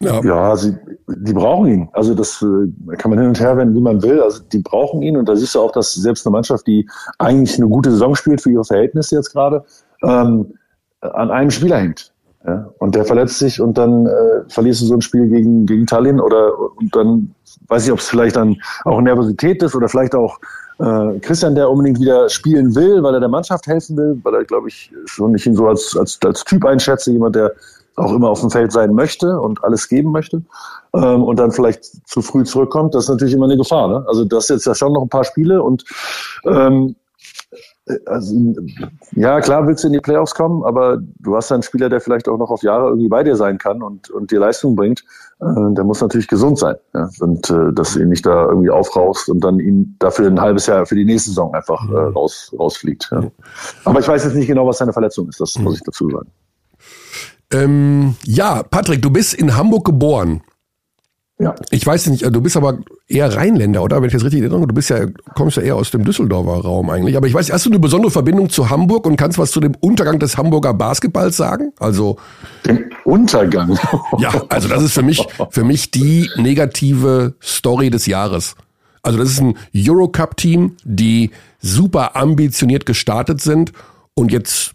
[0.00, 0.76] Ja, ja sie,
[1.08, 1.88] die brauchen ihn.
[1.92, 4.20] Also das äh, kann man hin und her wenden, wie man will.
[4.20, 6.88] Also die brauchen ihn und da siehst du auch, dass selbst eine Mannschaft, die
[7.18, 9.64] eigentlich eine gute Saison spielt für ihre Verhältnisse jetzt gerade,
[10.02, 10.54] ähm,
[11.00, 12.12] an einem Spieler hängt.
[12.46, 12.70] Ja?
[12.78, 16.20] Und der verletzt sich und dann äh, verlierst du so ein Spiel gegen, gegen Tallinn
[16.20, 17.34] oder und dann
[17.68, 20.38] weiß ich, ob es vielleicht dann auch Nervosität ist oder vielleicht auch
[20.78, 24.44] äh, Christian, der unbedingt wieder spielen will, weil er der Mannschaft helfen will, weil er,
[24.44, 27.52] glaube ich, schon nicht ihn so als, als, als Typ einschätze, jemand, der
[27.98, 30.42] auch immer auf dem Feld sein möchte und alles geben möchte
[30.94, 33.88] ähm, und dann vielleicht zu früh zurückkommt, das ist natürlich immer eine Gefahr.
[33.88, 34.04] Ne?
[34.08, 35.84] Also das ist jetzt ja schon noch ein paar Spiele und
[36.44, 36.96] ähm,
[38.06, 38.34] also,
[39.12, 42.28] ja, klar willst du in die Playoffs kommen, aber du hast einen Spieler, der vielleicht
[42.28, 45.04] auch noch auf Jahre irgendwie bei dir sein kann und, und dir Leistung bringt.
[45.40, 46.76] Äh, der muss natürlich gesund sein.
[46.94, 47.08] Ja?
[47.20, 50.66] Und äh, dass du ihn nicht da irgendwie aufrauchst und dann ihn dafür ein halbes
[50.66, 53.08] Jahr für die nächste Saison einfach äh, raus, rausfliegt.
[53.10, 53.22] Ja?
[53.84, 56.28] Aber ich weiß jetzt nicht genau, was seine Verletzung ist, das muss ich dazu sagen.
[57.52, 60.42] Ähm, ja, Patrick, du bist in Hamburg geboren.
[61.40, 61.54] Ja.
[61.70, 63.98] Ich weiß nicht, du bist aber eher Rheinländer, oder?
[63.98, 66.90] Wenn ich das richtig erinnere, du bist ja, kommst ja eher aus dem Düsseldorfer Raum
[66.90, 67.16] eigentlich.
[67.16, 69.76] Aber ich weiß, hast du eine besondere Verbindung zu Hamburg und kannst was zu dem
[69.76, 71.72] Untergang des Hamburger Basketballs sagen?
[71.78, 72.16] Also.
[72.66, 73.78] Dem Untergang?
[74.18, 78.56] ja, also das ist für mich, für mich die negative Story des Jahres.
[79.02, 81.30] Also das ist ein Eurocup-Team, die
[81.60, 83.72] super ambitioniert gestartet sind
[84.14, 84.72] und jetzt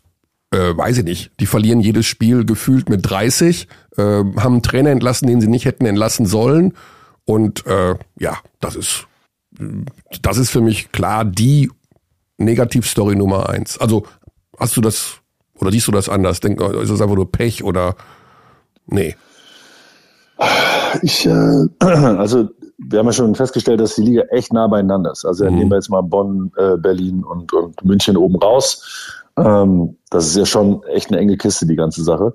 [0.53, 4.91] äh, weiß ich nicht, die verlieren jedes Spiel gefühlt mit 30, äh, haben einen Trainer
[4.91, 6.73] entlassen, den sie nicht hätten entlassen sollen.
[7.25, 9.07] Und äh, ja, das ist,
[10.21, 11.71] das ist für mich klar die
[12.37, 13.79] Negativstory Nummer eins.
[13.79, 14.03] Also
[14.59, 15.19] hast du das
[15.59, 16.39] oder siehst du das anders?
[16.39, 17.95] Denk, ist das einfach nur Pech oder
[18.85, 19.15] nee?
[21.01, 25.25] Ich, äh, also wir haben ja schon festgestellt, dass die Liga echt nah beieinander ist.
[25.25, 25.55] Also mhm.
[25.55, 29.22] nehmen wir jetzt mal Bonn, äh, Berlin und, und München oben raus.
[29.37, 32.33] Ähm, das ist ja schon echt eine enge Kiste, die ganze Sache.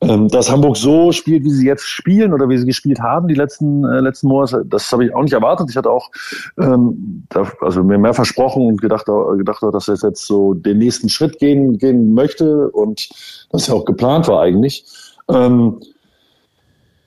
[0.00, 3.34] Ähm, dass Hamburg so spielt, wie sie jetzt spielen oder wie sie gespielt haben die
[3.34, 5.70] letzten, äh, letzten Monate, das habe ich auch nicht erwartet.
[5.70, 6.10] Ich hatte auch
[6.58, 11.08] ähm, da, also mir mehr versprochen und gedacht, gedacht, dass er jetzt so den nächsten
[11.08, 13.08] Schritt gehen, gehen möchte und
[13.50, 14.84] das ja auch geplant war eigentlich.
[15.28, 15.80] Ähm,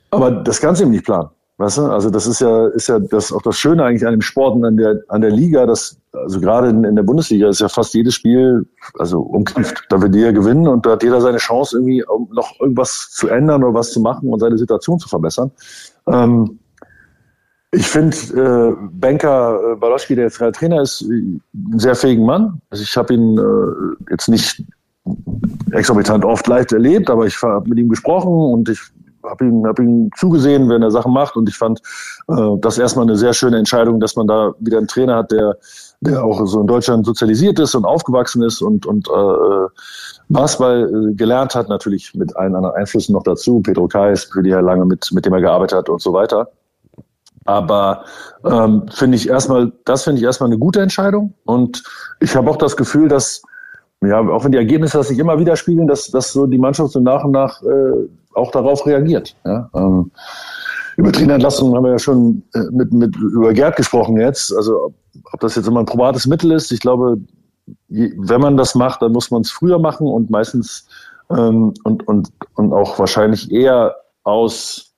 [0.10, 1.30] aber das Ganze eben nicht planen.
[1.60, 1.86] Weißt du?
[1.86, 4.66] Also das ist ja, ist ja das auch das Schöne eigentlich an dem Sport und
[4.66, 7.96] an der, an der Liga, dass, also gerade in, in der Bundesliga ist ja fast
[7.96, 8.68] jedes Spiel,
[9.00, 9.86] also umkämpft.
[9.90, 13.64] Da wird jeder gewinnen und da hat jeder seine Chance, irgendwie noch irgendwas zu ändern
[13.64, 15.52] oder was zu machen und seine Situation zu verbessern.
[16.08, 16.60] Ähm,
[17.72, 21.42] ich finde, äh, Banker äh, Baloschki, der jetzt gerade Trainer ist, ein
[21.80, 22.62] sehr fähigen Mann.
[22.70, 24.64] Also ich habe ihn äh, jetzt nicht
[25.72, 28.80] exorbitant oft live erlebt, aber ich habe mit ihm gesprochen und ich
[29.30, 31.82] habe ihm, hab ihm zugesehen, wenn er Sachen macht und ich fand
[32.28, 35.58] äh, das erstmal eine sehr schöne Entscheidung, dass man da wieder einen Trainer hat, der,
[36.02, 39.68] der auch so in Deutschland sozialisiert ist und aufgewachsen ist und, und äh,
[40.30, 44.86] Basketball äh, gelernt hat, natürlich mit allen anderen Einflüssen noch dazu, Pedro Kais, er lange
[44.86, 46.50] mit, mit dem er gearbeitet hat und so weiter.
[47.46, 48.04] Aber
[48.44, 51.34] ähm, finde ich erstmal, das finde ich erstmal eine gute Entscheidung.
[51.46, 51.82] Und
[52.20, 53.42] ich habe auch das Gefühl, dass,
[54.02, 57.00] ja, auch wenn die Ergebnisse das nicht immer widerspiegeln, dass, dass so die Mannschaft so
[57.00, 59.36] nach und nach äh, auch darauf reagiert.
[59.44, 59.70] Ja?
[59.74, 60.12] Ähm,
[60.98, 64.56] über Trainerentlassungen haben wir ja schon äh, mit, mit über Gerd gesprochen jetzt.
[64.56, 64.96] Also ob,
[65.34, 67.18] ob das jetzt immer ein probates Mittel ist, ich glaube,
[67.88, 70.88] je, wenn man das macht, dann muss man es früher machen und meistens
[71.30, 74.94] ähm, und, und, und auch wahrscheinlich eher aus,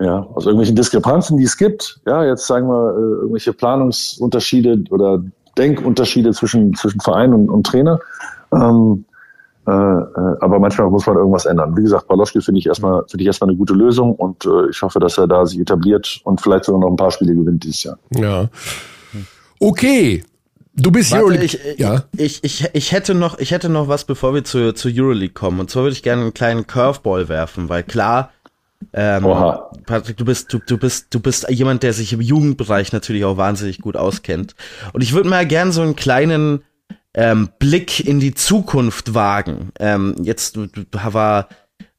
[0.00, 2.00] ja, aus irgendwelchen Diskrepanzen, die es gibt.
[2.06, 5.22] Ja, jetzt sagen wir äh, irgendwelche Planungsunterschiede oder
[5.58, 7.98] Denkunterschiede zwischen, zwischen Verein und, und Trainer.
[8.52, 9.04] Ähm,
[9.66, 11.76] äh, äh, aber manchmal muss man irgendwas ändern.
[11.76, 14.80] Wie gesagt, Baloschke finde ich erstmal finde ich erstmal eine gute Lösung und äh, ich
[14.80, 17.82] hoffe, dass er da sich etabliert und vielleicht sogar noch ein paar Spiele gewinnt dieses
[17.82, 17.98] Jahr.
[18.14, 18.48] Ja.
[19.58, 20.22] Okay.
[20.78, 21.44] Du bist Warte, Euroleague.
[21.46, 22.04] ich, ja.
[22.16, 25.58] ich, ich, ich, hätte noch, ich hätte noch was, bevor wir zu, zu Euroleague kommen.
[25.58, 28.30] Und zwar würde ich gerne einen kleinen Curveball werfen, weil klar,
[28.92, 29.70] ähm, Oha.
[29.86, 33.36] Patrick, du bist, du, du bist, du bist jemand, der sich im Jugendbereich natürlich auch
[33.36, 34.54] wahnsinnig gut auskennt.
[34.92, 36.62] Und ich würde mal gerne so einen kleinen
[37.14, 39.70] ähm, Blick in die Zukunft wagen.
[39.78, 40.58] Ähm, jetzt
[40.92, 41.48] war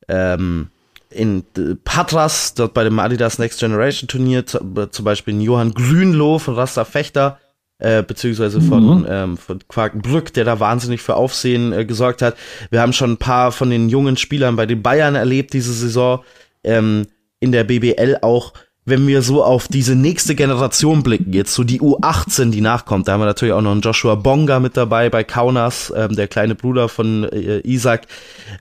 [0.07, 0.67] ähm,
[1.09, 1.43] in
[1.83, 4.59] Patras, dort bei dem Adidas Next Generation Turnier, zu-
[4.91, 7.39] zum Beispiel in Johann Grünloh von Rasta Fechter,
[7.79, 12.35] äh, beziehungsweise von, ähm, von Quakenbrück, der da wahnsinnig für Aufsehen äh, gesorgt hat.
[12.71, 16.23] Wir haben schon ein paar von den jungen Spielern bei den Bayern erlebt diese Saison,
[16.63, 17.07] ähm,
[17.39, 18.53] in der BBL auch.
[18.85, 23.13] Wenn wir so auf diese nächste Generation blicken, jetzt so die U18, die nachkommt, da
[23.13, 26.55] haben wir natürlich auch noch einen Joshua Bonga mit dabei bei Kaunas, ähm, der kleine
[26.55, 28.07] Bruder von äh, Isaac.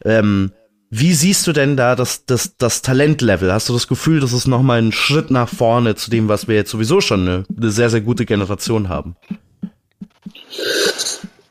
[0.05, 0.51] Ähm,
[0.90, 3.53] wie siehst du denn da das, das, das Talentlevel?
[3.53, 6.55] Hast du das Gefühl, das ist nochmal ein Schritt nach vorne zu dem, was wir
[6.55, 9.16] jetzt sowieso schon eine, eine sehr, sehr gute Generation haben?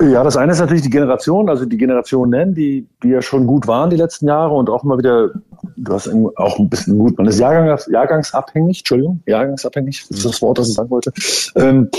[0.02, 3.48] Ja, das eine ist natürlich die Generation, also die Generation nennen, die, die ja schon
[3.48, 5.30] gut waren die letzten Jahre und auch mal wieder,
[5.78, 10.42] du hast auch ein bisschen gut, man ist Jahrgangs, jahrgangsabhängig, Entschuldigung, jahrgangsabhängig, das ist das
[10.42, 11.14] Wort, das ich sagen wollte.
[11.56, 11.90] Ähm,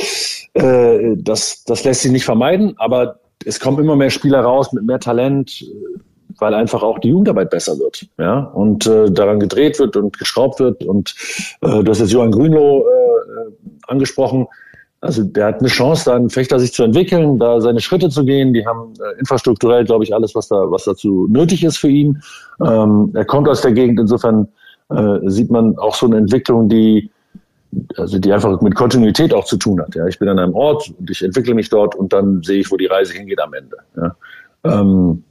[0.52, 4.84] äh, das, das lässt sich nicht vermeiden, aber es kommen immer mehr Spieler raus mit
[4.84, 5.98] mehr Talent, äh,
[6.38, 10.60] weil einfach auch die Jugendarbeit besser wird, ja, und äh, daran gedreht wird und geschraubt
[10.60, 11.14] wird und
[11.62, 13.52] äh, du hast jetzt Johann Grünloh äh,
[13.86, 14.48] angesprochen,
[15.00, 18.24] also der hat eine Chance, da einen Fechter sich zu entwickeln, da seine Schritte zu
[18.24, 18.54] gehen.
[18.54, 22.22] Die haben äh, infrastrukturell, glaube ich, alles, was da, was dazu nötig ist für ihn.
[22.64, 24.48] Ähm, er kommt aus der Gegend, insofern
[24.90, 27.10] äh, sieht man auch so eine Entwicklung, die
[27.96, 29.94] also die einfach mit Kontinuität auch zu tun hat.
[29.94, 32.70] Ja, ich bin an einem Ort und ich entwickle mich dort und dann sehe ich,
[32.70, 33.76] wo die Reise hingeht am Ende.
[33.96, 34.16] Ja.
[34.64, 35.24] Ähm,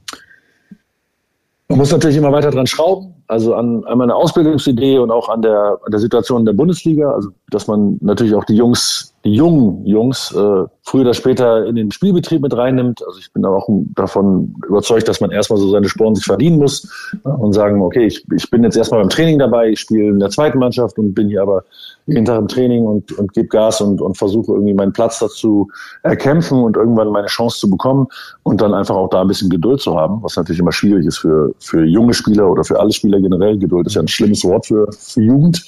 [1.68, 5.42] man muss natürlich immer weiter dran schrauben, also an, an meiner Ausbildungsidee und auch an
[5.42, 9.34] der, an der Situation in der Bundesliga, also dass man natürlich auch die Jungs, die
[9.34, 13.04] jungen Jungs, äh, früher oder später in den Spielbetrieb mit reinnimmt.
[13.04, 16.88] Also ich bin auch davon überzeugt, dass man erstmal so seine Sporen sich verdienen muss
[17.24, 20.20] ja, und sagen, okay, ich, ich bin jetzt erstmal beim Training dabei, ich spiele in
[20.20, 21.64] der zweiten Mannschaft und bin hier aber
[22.06, 25.68] jeden Tag im Training und, und gebe Gas und, und versuche irgendwie meinen Platz dazu
[26.04, 28.06] erkämpfen und irgendwann meine Chance zu bekommen
[28.44, 31.18] und dann einfach auch da ein bisschen Geduld zu haben, was natürlich immer schwierig ist
[31.18, 33.58] für, für junge Spieler oder für alle Spieler generell.
[33.58, 35.64] Geduld ist ja ein schlimmes Wort für, für Jugend.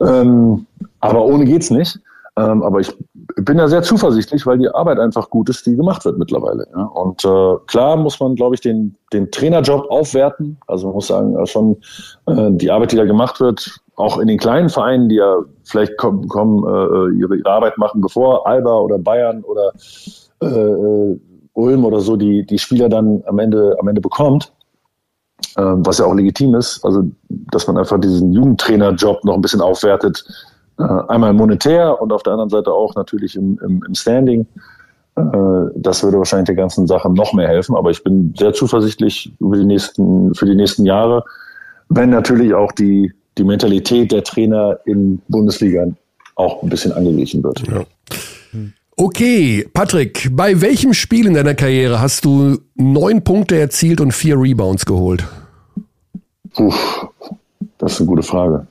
[0.00, 0.64] Ähm,
[1.00, 2.00] aber ohne geht's nicht.
[2.38, 2.94] Ähm, aber ich
[3.36, 6.66] bin da sehr zuversichtlich, weil die Arbeit einfach gut ist, die gemacht wird mittlerweile.
[6.74, 6.84] Ja.
[6.84, 10.58] Und äh, klar muss man, glaube ich, den, den Trainerjob aufwerten.
[10.66, 11.76] Also man muss sagen, äh, schon
[12.26, 15.96] äh, die Arbeit, die da gemacht wird, auch in den kleinen Vereinen, die ja vielleicht
[15.96, 19.72] kommen, kommen äh, ihre, ihre Arbeit machen, bevor Alba oder Bayern oder
[20.42, 21.20] äh, äh,
[21.54, 24.52] Ulm oder so die, die Spieler dann am Ende, am Ende bekommt,
[25.56, 26.84] ähm, was ja auch legitim ist.
[26.84, 32.22] Also, dass man einfach diesen Jugendtrainerjob noch ein bisschen aufwertet, äh, einmal monetär und auf
[32.22, 34.46] der anderen Seite auch natürlich im, im, im Standing.
[35.16, 35.22] Äh,
[35.74, 37.74] das würde wahrscheinlich der ganzen Sache noch mehr helfen.
[37.76, 41.24] Aber ich bin sehr zuversichtlich über die nächsten, für die nächsten Jahre,
[41.88, 45.86] wenn natürlich auch die, die Mentalität der Trainer in Bundesliga
[46.34, 47.62] auch ein bisschen angeglichen wird.
[47.66, 47.84] Ja.
[48.98, 54.40] Okay, Patrick, bei welchem Spiel in deiner Karriere hast du neun Punkte erzielt und vier
[54.40, 55.26] Rebounds geholt?
[56.54, 56.72] Puh,
[57.76, 58.66] das ist eine gute Frage.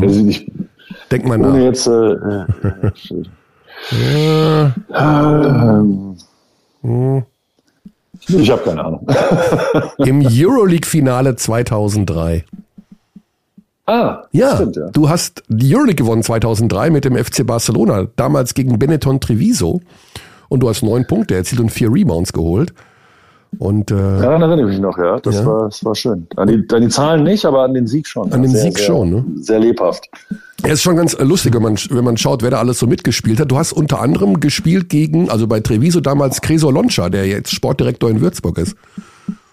[0.00, 0.50] Also ich,
[1.10, 1.64] Denk mal ohne nach.
[1.64, 2.12] jetzt, äh,
[3.92, 6.16] äh, ähm,
[8.28, 9.06] ich habe keine Ahnung.
[9.98, 12.44] Im Euroleague-Finale 2003.
[13.86, 14.88] ah, Ja, stimmt, ja.
[14.90, 19.80] du hast die Euroleague gewonnen 2003 mit dem FC Barcelona, damals gegen Benetton Treviso.
[20.48, 22.72] Und du hast neun Punkte erzielt und vier Rebounds geholt.
[23.58, 25.18] Und äh, Daran erinnere ich mich noch, ja.
[25.20, 25.46] Das, Ja.
[25.46, 26.26] War, das war schön.
[26.36, 28.32] An die, an die Zahlen nicht, aber an den Sieg schon.
[28.32, 29.24] An den sehr, Sieg sehr, schon, ne?
[29.36, 30.08] Sehr lebhaft.
[30.62, 32.86] er ist schon ganz äh, lustig, wenn man, wenn man schaut, wer da alles so
[32.86, 33.50] mitgespielt hat.
[33.50, 38.10] Du hast unter anderem gespielt gegen, also bei Treviso damals Cresor Loncha, der jetzt Sportdirektor
[38.10, 38.76] in Würzburg ist.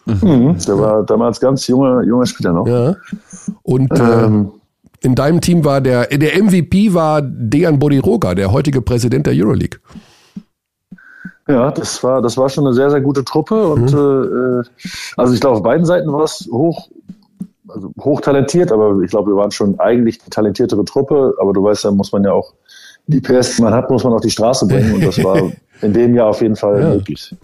[0.06, 0.58] Mhm.
[0.68, 2.68] Der war damals ganz junger, junger Spieler noch.
[2.68, 2.96] Ja.
[3.62, 4.60] Und Ähm, äh,
[5.06, 9.80] in deinem Team war der, der MVP war Dejan Bodiroga, der heutige Präsident der Euroleague.
[11.48, 14.62] Ja, das war, das war schon eine sehr, sehr gute Truppe und Mhm.
[14.62, 16.90] äh, also ich glaube, auf beiden Seiten war es hoch,
[17.68, 21.34] also hochtalentiert, aber ich glaube, wir waren schon eigentlich die talentiertere Truppe.
[21.40, 22.54] Aber du weißt ja, muss man ja auch
[23.08, 24.94] die PS, die man hat, muss man auf die Straße bringen.
[24.96, 26.90] Und das war in dem Jahr auf jeden Fall ja.
[26.90, 27.36] möglich.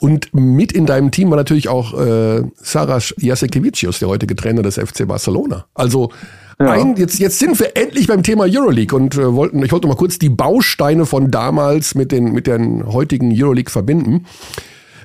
[0.00, 4.76] Und mit in deinem Team war natürlich auch äh, Saras Jasekevicius, der heutige Trainer des
[4.78, 5.64] FC Barcelona.
[5.74, 6.10] Also
[6.58, 6.72] ja.
[6.72, 9.96] ein, jetzt, jetzt sind wir endlich beim Thema Euroleague und äh, wollten, ich wollte mal
[9.96, 14.26] kurz die Bausteine von damals mit den, mit den heutigen Euroleague verbinden.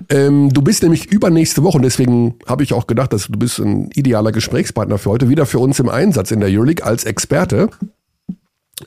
[0.09, 3.59] Ähm, du bist nämlich übernächste Woche und deswegen habe ich auch gedacht, dass du bist
[3.59, 7.69] ein idealer Gesprächspartner für heute, wieder für uns im Einsatz in der Euroleague als Experte.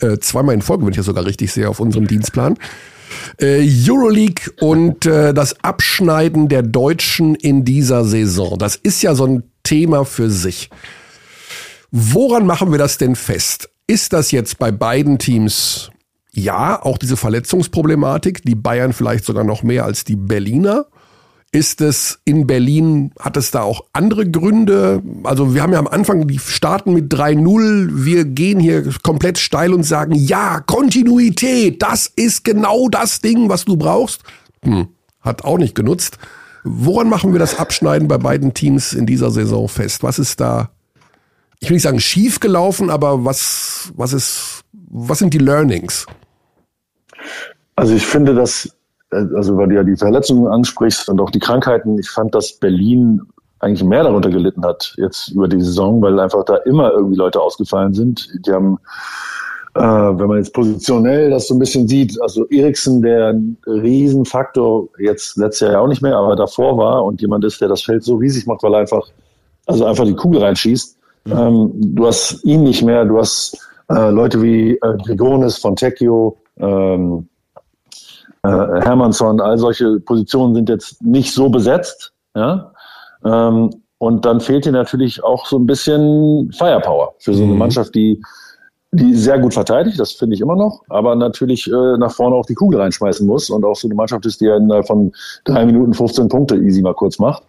[0.00, 2.56] Äh, zweimal in Folge, wenn ich das sogar richtig sehe, auf unserem Dienstplan.
[3.38, 8.58] Äh, Euroleague und äh, das Abschneiden der Deutschen in dieser Saison.
[8.58, 10.70] Das ist ja so ein Thema für sich.
[11.96, 13.70] Woran machen wir das denn fest?
[13.86, 15.92] Ist das jetzt bei beiden Teams
[16.32, 20.86] ja auch diese Verletzungsproblematik, die Bayern vielleicht sogar noch mehr als die Berliner?
[21.52, 25.04] Ist es in Berlin, hat es da auch andere Gründe?
[25.22, 29.72] Also wir haben ja am Anfang, die starten mit 3-0, wir gehen hier komplett steil
[29.72, 34.24] und sagen, ja, Kontinuität, das ist genau das Ding, was du brauchst.
[34.64, 34.88] Hm,
[35.20, 36.18] hat auch nicht genutzt.
[36.64, 40.02] Woran machen wir das Abschneiden bei beiden Teams in dieser Saison fest?
[40.02, 40.70] Was ist da,
[41.60, 46.06] ich will nicht sagen schief gelaufen, aber was, was ist, was sind die Learnings?
[47.76, 48.70] Also ich finde, dass
[49.14, 53.20] also weil du ja die Verletzungen ansprichst und auch die Krankheiten, ich fand, dass Berlin
[53.60, 57.40] eigentlich mehr darunter gelitten hat jetzt über die Saison, weil einfach da immer irgendwie Leute
[57.40, 58.28] ausgefallen sind.
[58.46, 58.78] Die haben,
[59.74, 64.88] äh, wenn man jetzt positionell das so ein bisschen sieht, also Eriksen, der ein Riesenfaktor
[64.98, 67.82] jetzt letztes Jahr ja auch nicht mehr, aber davor war und jemand ist, der das
[67.82, 69.06] Feld so riesig macht, weil er einfach,
[69.66, 70.98] also einfach die Kugel reinschießt.
[71.30, 73.58] Ähm, du hast ihn nicht mehr, du hast
[73.90, 77.28] äh, Leute wie äh, Grigonis, Fontecchio, ähm,
[78.42, 82.12] äh, Hermannsson, all solche Positionen sind jetzt nicht so besetzt.
[82.34, 82.72] Ja?
[83.24, 87.58] Ähm, und dann fehlt dir natürlich auch so ein bisschen Firepower für so eine mhm.
[87.58, 88.20] Mannschaft, die,
[88.92, 92.46] die sehr gut verteidigt, das finde ich immer noch, aber natürlich äh, nach vorne auch
[92.46, 95.12] die Kugel reinschmeißen muss und auch so eine Mannschaft ist, die ja innerhalb von
[95.44, 97.42] drei Minuten 15 Punkte easy mal kurz macht,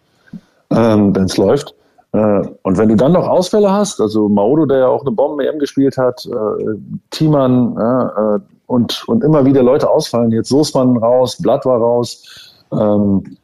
[0.71, 1.75] ähm, wenn es läuft.
[2.15, 5.59] Äh, und wenn du dann noch Ausfälle hast, also Maodo, der ja auch eine Bomben-EM
[5.59, 6.75] gespielt hat, äh,
[7.11, 10.31] Thiemann, äh, und, und immer wieder Leute ausfallen.
[10.31, 12.55] Jetzt Soßmann raus, Blatt war raus.
[12.71, 13.37] Ähm,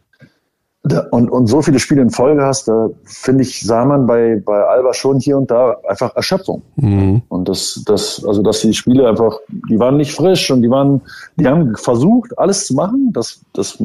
[1.12, 4.64] und, und so viele Spiele in Folge hast, da finde ich, sah man bei, bei
[4.64, 6.64] Alba schon hier und da einfach Erschöpfung.
[6.76, 7.22] Mhm.
[7.30, 9.38] Und das, das, also dass die Spiele einfach,
[9.70, 11.02] die waren nicht frisch und die waren,
[11.36, 13.12] die haben versucht, alles zu machen.
[13.14, 13.78] Das, das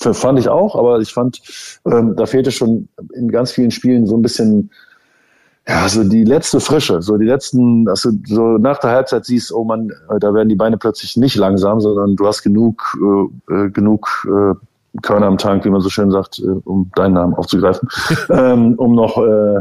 [0.00, 1.42] fand ich auch, aber ich fand,
[1.84, 4.70] ähm, da fehlte schon in ganz vielen Spielen so ein bisschen
[5.68, 9.52] ja, so die letzte Frische, so die letzten, dass du so nach der Halbzeit siehst,
[9.52, 12.96] oh man, da werden die Beine plötzlich nicht langsam, sondern du hast genug,
[13.50, 14.54] äh, äh, genug äh,
[15.02, 17.88] Körner am Tank, wie man so schön sagt, äh, um deinen Namen aufzugreifen,
[18.30, 19.60] ähm, um noch, äh,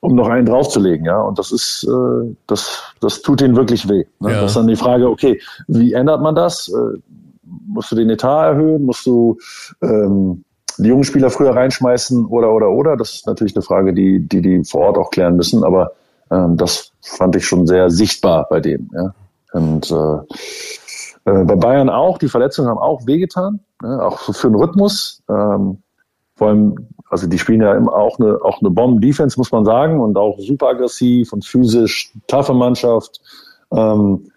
[0.00, 1.20] um noch einen draufzulegen, ja.
[1.20, 4.04] Und das ist, äh, das, das tut ihnen wirklich weh.
[4.20, 4.32] Ne?
[4.32, 4.40] Ja.
[4.40, 6.68] Das ist dann die Frage, okay, wie ändert man das?
[6.68, 6.98] Äh,
[7.66, 8.84] musst du den Etat erhöhen?
[8.84, 9.38] Musst du
[9.82, 10.44] ähm,
[10.78, 12.96] die jungen Spieler früher reinschmeißen oder oder oder.
[12.96, 15.64] Das ist natürlich eine Frage, die die, die vor Ort auch klären müssen.
[15.64, 15.92] Aber
[16.30, 18.90] ähm, das fand ich schon sehr sichtbar bei denen.
[18.94, 19.14] Ja.
[19.52, 20.34] Und äh,
[21.24, 22.18] äh, bei Bayern auch.
[22.18, 24.02] Die Verletzungen haben auch wehgetan, ne?
[24.02, 25.22] auch für den Rhythmus.
[25.28, 25.78] Ähm,
[26.34, 30.00] vor allem, also die spielen ja immer auch eine auch eine Bomben-Defense, muss man sagen,
[30.00, 33.20] und auch super aggressiv und physisch taffe Mannschaft.
[33.72, 34.30] Ähm,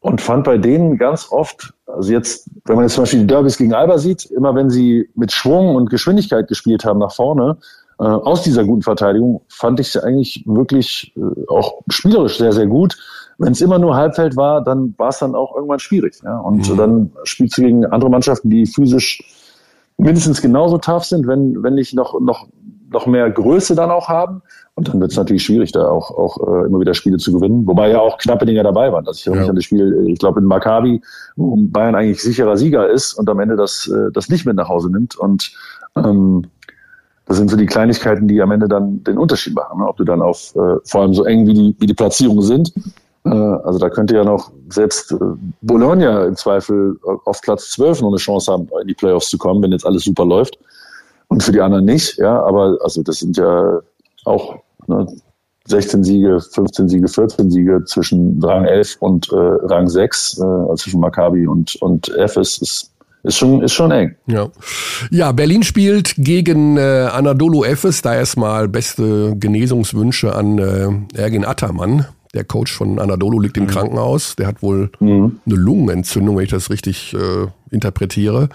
[0.00, 3.58] und fand bei denen ganz oft, also jetzt, wenn man jetzt zum Beispiel die Derbys
[3.58, 7.58] gegen Alba sieht, immer wenn sie mit Schwung und Geschwindigkeit gespielt haben nach vorne,
[8.00, 12.66] äh, aus dieser guten Verteidigung, fand ich sie eigentlich wirklich äh, auch spielerisch sehr, sehr
[12.66, 12.96] gut.
[13.36, 16.14] Wenn es immer nur Halbfeld war, dann war es dann auch irgendwann schwierig.
[16.24, 16.38] Ja?
[16.38, 16.76] Und mhm.
[16.78, 19.22] dann spielst du gegen andere Mannschaften, die physisch
[19.98, 22.48] mindestens genauso tough sind, wenn, wenn nicht noch, noch,
[22.90, 24.40] noch mehr Größe dann auch haben.
[24.76, 27.66] Und dann wird es natürlich schwierig, da auch, auch äh, immer wieder Spiele zu gewinnen.
[27.66, 29.06] Wobei ja auch knappe Dinge dabei waren.
[29.06, 29.44] Also ich erinnere ja.
[29.44, 31.02] mich an das Spiel, ich glaube in Maccabi,
[31.36, 34.70] wo Bayern eigentlich sicherer Sieger ist und am Ende das, äh, das nicht mit nach
[34.70, 35.16] Hause nimmt.
[35.16, 35.52] Und
[35.96, 36.46] ähm,
[37.30, 39.80] das sind so die Kleinigkeiten, die am Ende dann den Unterschied machen.
[39.80, 39.88] Ne?
[39.88, 42.72] Ob du dann auf, äh, vor allem so eng wie die, wie die Platzierungen sind,
[43.24, 45.16] äh, also da könnte ja noch selbst äh,
[45.62, 49.62] Bologna im Zweifel auf Platz 12 noch eine Chance haben, in die Playoffs zu kommen,
[49.62, 50.58] wenn jetzt alles super läuft.
[51.28, 53.80] Und für die anderen nicht, ja, aber also das sind ja
[54.24, 54.58] auch
[54.90, 55.06] Ne?
[55.66, 60.74] 16 Siege, 15 Siege, 14 Siege zwischen Rang 11 und äh, Rang 6, äh, also
[60.74, 64.16] zwischen Maccabi und, und Ephes ist, ist schon, ist schon eng.
[64.26, 64.48] Ja.
[65.10, 68.02] ja, Berlin spielt gegen äh, Anadolu Efes.
[68.02, 72.06] Da erstmal beste Genesungswünsche an äh, Ergin Attermann.
[72.32, 73.68] Der Coach von Anadolu liegt im mhm.
[73.68, 74.36] Krankenhaus.
[74.36, 75.40] Der hat wohl mhm.
[75.44, 78.48] eine Lungenentzündung, wenn ich das richtig äh, interpretiere.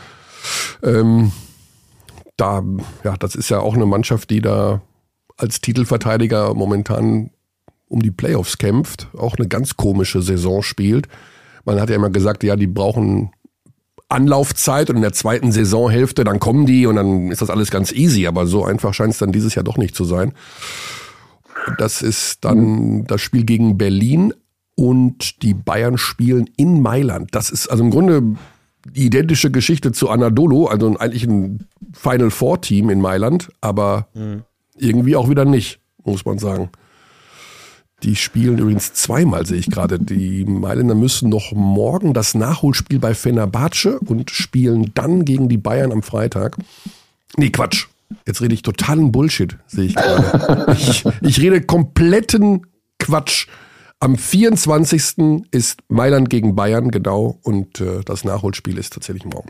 [0.81, 1.31] Ähm,
[2.37, 2.63] da,
[3.03, 4.81] ja, das ist ja auch eine Mannschaft, die da
[5.37, 7.31] als Titelverteidiger momentan
[7.87, 11.07] um die Playoffs kämpft, auch eine ganz komische Saison spielt.
[11.65, 13.31] Man hat ja immer gesagt, ja, die brauchen
[14.09, 17.91] Anlaufzeit und in der zweiten Saisonhälfte, dann kommen die und dann ist das alles ganz
[17.91, 18.27] easy.
[18.27, 20.33] Aber so einfach scheint es dann dieses Jahr doch nicht zu sein.
[21.77, 24.33] Das ist dann das Spiel gegen Berlin
[24.75, 27.33] und die Bayern spielen in Mailand.
[27.33, 28.35] Das ist also im Grunde
[28.85, 34.43] die identische Geschichte zu Anadolu, also eigentlich ein Final Four Team in Mailand, aber mhm.
[34.77, 36.69] irgendwie auch wieder nicht, muss man sagen.
[38.05, 39.97] Die spielen übrigens zweimal, sehe ich gerade.
[39.97, 45.91] Die Mailänder müssen noch morgen das Nachholspiel bei Fenerbahce und spielen dann gegen die Bayern
[45.91, 46.57] am Freitag.
[47.35, 47.87] Nee, Quatsch.
[48.27, 50.71] Jetzt rede ich totalen Bullshit, sehe ich gerade.
[50.77, 52.67] ich, ich rede kompletten
[52.99, 53.47] Quatsch.
[53.99, 55.47] Am 24.
[55.49, 59.49] ist Mailand gegen Bayern, genau, und äh, das Nachholspiel ist tatsächlich morgen.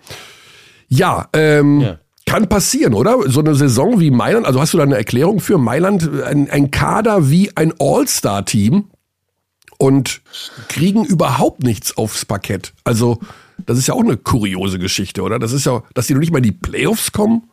[0.87, 1.99] Ja, ähm, ja.
[2.25, 3.29] Kann passieren, oder?
[3.29, 6.71] So eine Saison wie Mailand, also hast du da eine Erklärung für Mailand, ein, ein
[6.71, 8.85] Kader wie ein All-Star-Team
[9.77, 10.21] und
[10.67, 12.73] kriegen überhaupt nichts aufs Parkett.
[12.83, 13.19] Also,
[13.65, 15.39] das ist ja auch eine kuriose Geschichte, oder?
[15.39, 17.43] Das ist ja, dass die noch nicht mal in die Playoffs kommen.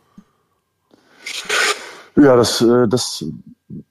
[2.15, 3.25] Ja, das, äh, das,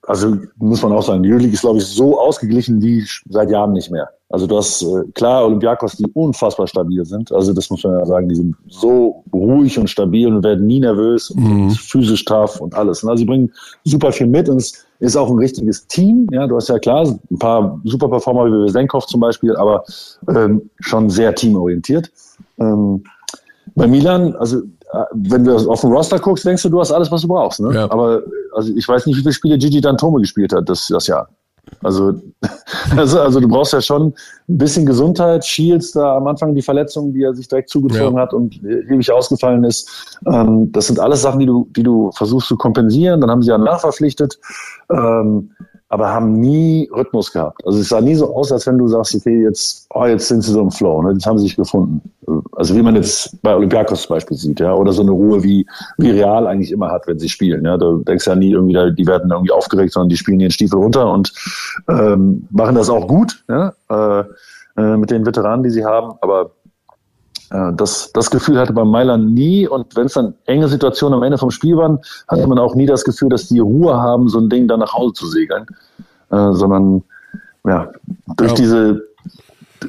[0.03, 3.73] also muss man auch sagen, die Euroleague ist, glaube ich, so ausgeglichen wie seit Jahren
[3.73, 4.09] nicht mehr.
[4.33, 7.31] Also du hast äh, klar Olympiakos, die unfassbar stabil sind.
[7.31, 10.79] Also das muss man ja sagen, die sind so ruhig und stabil und werden nie
[10.79, 11.69] nervös und mhm.
[11.69, 13.05] physisch tough und alles.
[13.05, 13.51] Also sie bringen
[13.83, 16.27] super viel mit und es ist auch ein richtiges Team.
[16.31, 19.83] Ja, du hast ja klar ein paar super Performer wie Senkov zum Beispiel, aber
[20.27, 22.09] ähm, schon sehr teamorientiert.
[22.57, 23.03] Ähm,
[23.75, 24.61] bei Milan, also
[24.93, 27.59] äh, wenn du auf den Roster guckst, denkst du, du hast alles, was du brauchst.
[27.59, 27.71] Ne?
[27.75, 27.91] Ja.
[27.91, 28.23] Aber
[28.55, 31.29] also ich weiß nicht, wie viele Spiele Gigi Dantome gespielt hat das, das Jahr.
[31.81, 32.13] Also,
[32.97, 34.13] also, also du brauchst ja schon
[34.49, 35.45] ein bisschen Gesundheit.
[35.45, 38.21] Shields da am Anfang die Verletzungen, die er sich direkt zugezogen ja.
[38.21, 40.17] hat und ewig ausgefallen ist.
[40.25, 43.21] Ähm, das sind alles Sachen, die du, die du versuchst zu kompensieren.
[43.21, 44.39] Dann haben sie ja nachverpflichtet.
[44.89, 45.51] Ähm,
[45.93, 47.63] aber haben nie Rhythmus gehabt.
[47.67, 50.41] Also es sah nie so aus, als wenn du sagst, okay, jetzt, oh, jetzt sind
[50.41, 51.11] sie so im Flow, ne?
[51.11, 52.01] jetzt haben sie sich gefunden.
[52.53, 55.67] Also wie man jetzt bei Olympiakos zum Beispiel sieht, ja, oder so eine Ruhe wie,
[55.99, 57.63] wie Real eigentlich immer hat, wenn sie spielen.
[57.63, 60.79] Ja, du denkst ja nie irgendwie, die werden irgendwie aufgeregt, sondern die spielen ihren Stiefel
[60.79, 61.31] runter und
[61.87, 64.23] ähm, machen das auch gut, ja, äh,
[64.77, 66.13] äh, mit den Veteranen, die sie haben.
[66.21, 66.49] Aber
[67.53, 69.67] das, das Gefühl hatte man Mailand nie.
[69.67, 72.87] Und wenn es dann enge Situationen am Ende vom Spiel waren, hatte man auch nie
[72.87, 75.65] das Gefühl, dass die Ruhe haben, so ein Ding dann nach Hause zu segeln,
[76.31, 77.03] äh, sondern
[77.65, 77.91] ja,
[78.35, 78.55] durch ja.
[78.55, 79.13] diese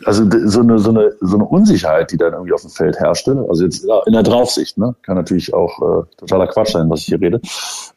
[0.05, 3.47] also so eine, so, eine, so eine Unsicherheit, die dann irgendwie auf dem Feld herrschte,
[3.49, 4.95] also jetzt in der Draufsicht, ne?
[5.03, 7.41] kann natürlich auch äh, totaler Quatsch sein, was ich hier rede,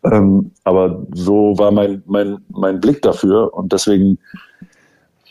[0.03, 3.53] ähm, aber so war mein, mein, mein Blick dafür.
[3.53, 4.19] Und deswegen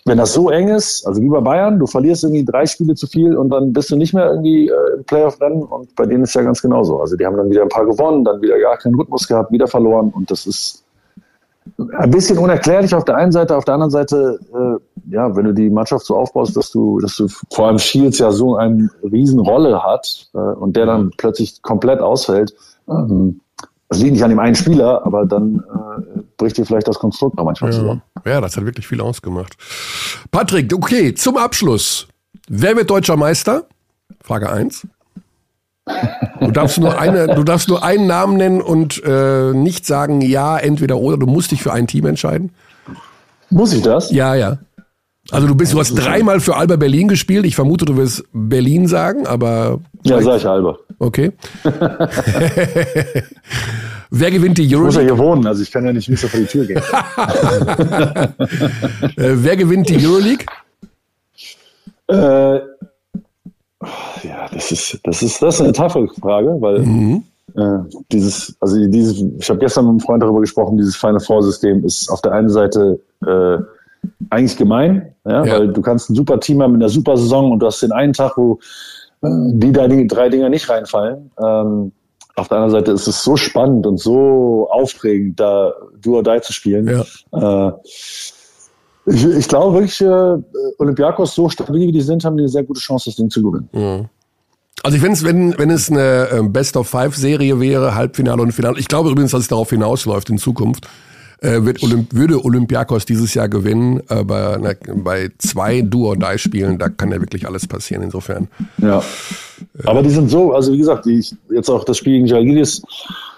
[0.06, 3.08] wenn das so eng ist, also wie bei Bayern, du verlierst irgendwie drei Spiele zu
[3.08, 6.34] viel und dann bist du nicht mehr irgendwie äh, im Playoff-Rennen und bei denen ist
[6.34, 7.00] ja ganz genauso.
[7.00, 9.66] Also die haben dann wieder ein paar gewonnen, dann wieder gar keinen Rhythmus gehabt, wieder
[9.66, 10.84] verloren und das ist
[11.98, 15.52] ein bisschen unerklärlich auf der einen Seite, auf der anderen Seite, äh, ja, wenn du
[15.52, 19.82] die Mannschaft so aufbaust, dass du, dass du vor allem Shields ja so eine Riesenrolle
[19.82, 22.54] hat äh, und der dann plötzlich komplett ausfällt,
[22.88, 23.40] ähm,
[23.88, 27.36] das liegt nicht an dem einen Spieler, aber dann äh, bricht dir vielleicht das Konstrukt
[27.36, 27.78] noch manchmal ja.
[27.78, 28.02] zusammen.
[28.24, 29.56] Ja, das hat wirklich viel ausgemacht.
[30.30, 32.08] Patrick, okay, zum Abschluss.
[32.48, 33.64] Wer wird deutscher Meister?
[34.22, 34.86] Frage 1.
[36.40, 40.58] Du darfst nur eine, du darfst nur einen Namen nennen und äh, nicht sagen ja,
[40.58, 41.16] entweder oder.
[41.16, 42.50] Du musst dich für ein Team entscheiden.
[43.50, 44.10] Muss ich das?
[44.10, 44.58] Ja, ja.
[45.30, 47.46] Also du bist, du hast dreimal für Alba Berlin gespielt.
[47.46, 49.80] Ich vermute, du wirst Berlin sagen, aber.
[50.04, 50.78] Ja, sag ich Alba.
[50.98, 51.32] Okay.
[54.10, 54.88] Wer gewinnt die Euroleague?
[54.88, 56.76] Ich muss ja hier wohnen, also ich kann ja nicht so vor die Tür gehen.
[59.16, 60.46] äh, wer gewinnt die Euroleague?
[62.08, 62.60] Äh,
[64.22, 67.24] ja, das ist, das ist, das ist eine taffe Frage, weil mhm.
[67.56, 67.78] äh,
[68.12, 71.84] dieses, also dieses, ich habe gestern mit einem Freund darüber gesprochen, dieses Final Four System
[71.84, 73.58] ist auf der einen Seite äh,
[74.30, 77.52] eigentlich gemein, ja, ja, weil du kannst ein super Team haben mit einer super Saison
[77.52, 78.58] und du hast den einen Tag, wo
[79.22, 81.30] äh, die, die drei Dinger nicht reinfallen.
[81.42, 81.92] Ähm,
[82.36, 86.40] auf der anderen Seite ist es so spannend und so aufregend, da Do or Die
[86.42, 87.04] zu spielen.
[87.32, 87.68] Ja.
[87.68, 87.72] Äh,
[89.06, 90.36] ich, ich, glaube wirklich, äh,
[90.78, 93.42] Olympiakos, so stabil wie die sind, haben die eine sehr gute Chance, das Ding zu
[93.42, 93.68] gewinnen.
[93.72, 94.08] Mhm.
[94.82, 98.42] Also ich wenn es, wenn, wenn es eine äh, Best of Five Serie wäre, Halbfinale
[98.42, 100.86] und Finale, ich glaube übrigens, dass es darauf hinausläuft in Zukunft,
[101.40, 107.12] äh, wird Olymp würde Olympiakos dieses Jahr gewinnen, aber na, bei zwei Do-or-Die-Spielen, da kann
[107.12, 108.48] ja wirklich alles passieren insofern.
[108.78, 109.02] Ja.
[109.84, 112.82] Aber die sind so, also wie gesagt, die, jetzt auch das Spiel gegen Jalgiris,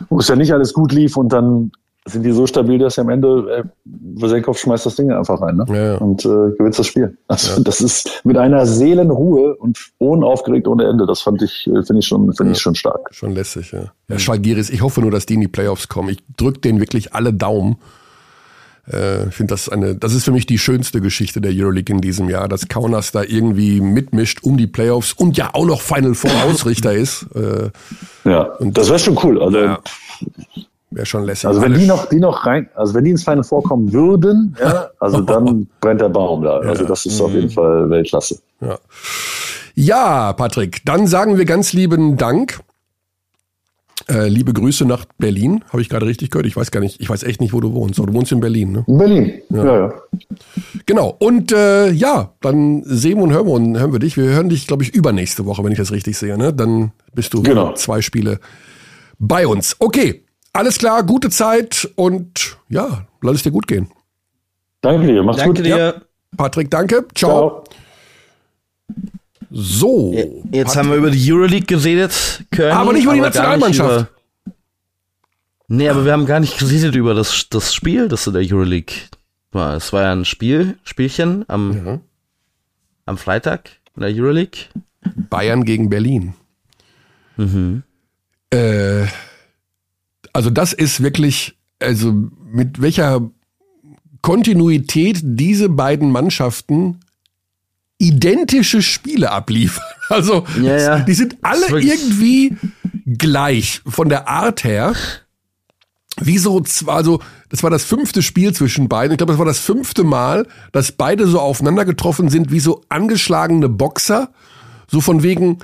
[0.09, 1.72] wo es ja nicht alles gut lief und dann
[2.09, 5.64] sind die so stabil, dass sie am Ende, äh, schmeißt das Ding einfach rein ne?
[5.68, 5.94] Ja, ja.
[5.98, 7.16] und äh, gewinnt das Spiel.
[7.28, 11.06] Also das ist mit einer Seelenruhe und unaufgeregt ohne Ende.
[11.06, 13.09] Das fand ich, äh, finde ich schon, finde ich schon stark.
[13.11, 13.92] Schon lässig, ja.
[14.09, 16.09] Ja, Schalgiris, ich hoffe nur, dass die in die Playoffs kommen.
[16.09, 17.76] Ich drücke denen wirklich alle Daumen.
[18.90, 22.00] Äh, Ich finde das eine, das ist für mich die schönste Geschichte der Euroleague in
[22.00, 26.14] diesem Jahr, dass Kaunas da irgendwie mitmischt um die Playoffs und ja auch noch Final
[26.14, 27.26] Four Ausrichter ist.
[27.34, 27.70] Äh,
[28.24, 29.42] Ja, und das wäre schon cool.
[29.42, 29.78] Also, Ja.
[30.91, 31.47] Wäre schon lässig.
[31.47, 34.89] also wenn die noch, die noch rein, also wenn die ins Final vorkommen würden, ja,
[35.01, 36.59] also dann brennt der Baum da.
[36.61, 38.39] Also das ist auf jeden Fall Weltklasse.
[38.61, 38.78] Ja.
[39.74, 42.61] ja, Patrick, dann sagen wir ganz lieben Dank.
[44.09, 45.62] Äh, liebe Grüße nach Berlin.
[45.70, 46.47] Habe ich gerade richtig gehört?
[46.47, 47.99] Ich weiß gar nicht, ich weiß echt nicht, wo du wohnst.
[47.99, 48.84] Aber du wohnst in Berlin, ne?
[48.86, 49.32] In Berlin.
[49.51, 49.95] Ja, ja.
[50.86, 51.14] Genau.
[51.18, 54.16] Und äh, ja, dann sehen wir und hören wir, und hören wir dich.
[54.16, 56.39] Wir hören dich, glaube ich, übernächste Woche, wenn ich das richtig sehe.
[56.39, 56.55] Ne?
[56.55, 57.74] Dann bist du Genau.
[57.74, 58.41] zwei Spiele
[59.18, 59.76] bei uns.
[59.78, 60.22] Okay,
[60.53, 63.88] alles klar, gute Zeit und ja, lass es dir gut gehen.
[64.80, 65.22] Danke dir.
[65.22, 65.66] Mach's Danke gut.
[65.66, 66.03] dir.
[66.36, 67.07] Patrick, danke.
[67.14, 67.64] Ciao.
[67.64, 67.64] Ciao.
[69.51, 70.14] So.
[70.53, 73.90] Jetzt Pat- haben wir über die Euroleague geredet, Körny, Aber nicht über die Nationalmannschaft.
[74.01, 74.53] über-
[75.70, 78.94] Nee, aber wir haben gar nicht geredet über das, das Spiel, das in der Euroleague
[79.53, 79.74] war.
[79.76, 82.01] Es war ja ein Spiel, Spielchen am, Mhm.
[83.07, 84.61] am Freitag in der Euroleague.
[85.30, 86.34] Bayern gegen Berlin.
[88.51, 89.07] Äh,
[90.33, 92.12] also das ist wirklich, also
[92.51, 93.31] mit welcher
[94.22, 97.01] Kontinuität diese beiden Mannschaften
[97.99, 99.85] identische Spiele abliefern.
[100.11, 100.99] Also Ja, ja.
[101.01, 102.57] die sind alle irgendwie
[103.05, 104.95] gleich von der Art her.
[106.18, 107.20] Wie so zwar, also
[107.51, 109.12] das war das fünfte Spiel zwischen beiden.
[109.12, 112.81] Ich glaube, das war das fünfte Mal, dass beide so aufeinander getroffen sind wie so
[112.89, 114.33] angeschlagene Boxer.
[114.91, 115.59] So von wegen,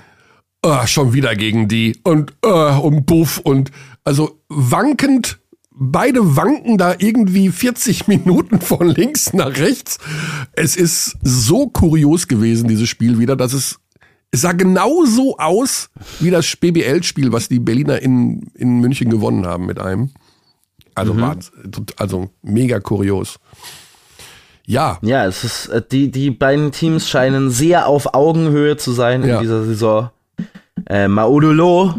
[0.61, 3.71] ah, schon wieder gegen die und ah, und buff und
[4.05, 5.39] also wankend,
[5.71, 9.99] beide wanken da irgendwie 40 Minuten von links nach rechts.
[10.53, 13.79] Es ist so kurios gewesen, dieses Spiel wieder, dass es
[14.31, 19.47] es sah genau so aus wie das BBL-Spiel, was die Berliner in, in München gewonnen
[19.47, 20.11] haben mit einem.
[20.97, 21.53] Also, Wahnsinn,
[21.99, 23.39] also mega kurios.
[24.67, 29.23] Ja, Ja, es ist, äh, die, die beiden Teams scheinen sehr auf Augenhöhe zu sein
[29.25, 29.37] Ja.
[29.37, 30.11] in dieser Saison.
[30.87, 31.95] Äh, Maudolo,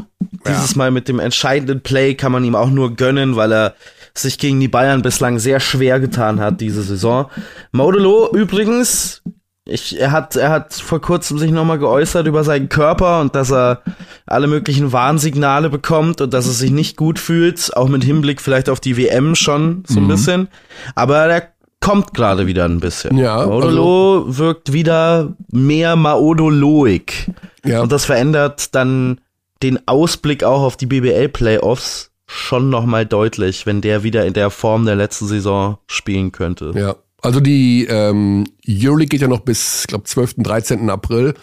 [0.47, 3.73] dieses Mal mit dem entscheidenden Play kann man ihm auch nur gönnen, weil er
[4.13, 7.25] sich gegen die Bayern bislang sehr schwer getan hat diese Saison.
[7.71, 9.21] Maudolo übrigens,
[9.67, 13.51] ich, er hat, er hat vor kurzem sich nochmal geäußert über seinen Körper und dass
[13.51, 13.81] er
[14.27, 18.69] alle möglichen Warnsignale bekommt und dass er sich nicht gut fühlt, auch mit Hinblick vielleicht
[18.69, 20.05] auf die WM schon so Mhm.
[20.05, 20.47] ein bisschen.
[20.93, 21.49] Aber der
[21.86, 23.15] kommt gerade wieder ein bisschen.
[23.15, 27.31] Ja, also Maudolo wirkt wieder mehr Maodoloik.
[27.63, 27.81] Ja.
[27.81, 29.21] Und das verändert dann
[29.61, 34.86] den Ausblick auch auf die BBL-Playoffs schon nochmal deutlich, wenn der wieder in der Form
[34.86, 36.71] der letzten Saison spielen könnte.
[36.75, 40.89] Ja, also die ähm, Euroleague geht ja noch bis, ich glaube, 12., 13.
[40.89, 41.36] April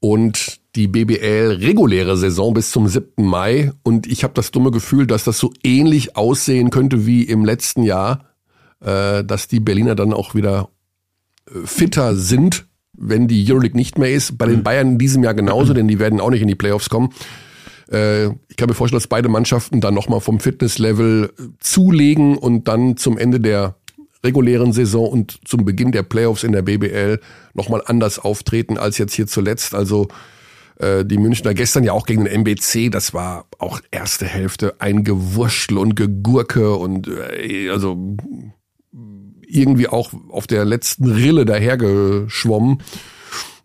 [0.00, 3.22] und die BBL reguläre Saison bis zum 7.
[3.22, 3.72] Mai.
[3.82, 7.82] Und ich habe das dumme Gefühl, dass das so ähnlich aussehen könnte wie im letzten
[7.82, 8.33] Jahr,
[8.84, 10.68] äh, dass die Berliner dann auch wieder
[11.48, 14.38] äh, fitter sind, wenn die Euroleague nicht mehr ist.
[14.38, 16.88] Bei den Bayern in diesem Jahr genauso, denn die werden auch nicht in die Playoffs
[16.88, 17.10] kommen.
[17.90, 22.68] Äh, ich kann mir vorstellen, dass beide Mannschaften dann nochmal vom Fitnesslevel äh, zulegen und
[22.68, 23.76] dann zum Ende der
[24.22, 27.20] regulären Saison und zum Beginn der Playoffs in der BBL
[27.52, 29.74] nochmal anders auftreten als jetzt hier zuletzt.
[29.74, 30.08] Also
[30.78, 35.04] äh, die Münchner gestern ja auch gegen den MBC, das war auch erste Hälfte ein
[35.04, 38.16] Gewurschtel und Gegurke und äh, also
[39.54, 42.82] irgendwie auch auf der letzten Rille dahergeschwommen.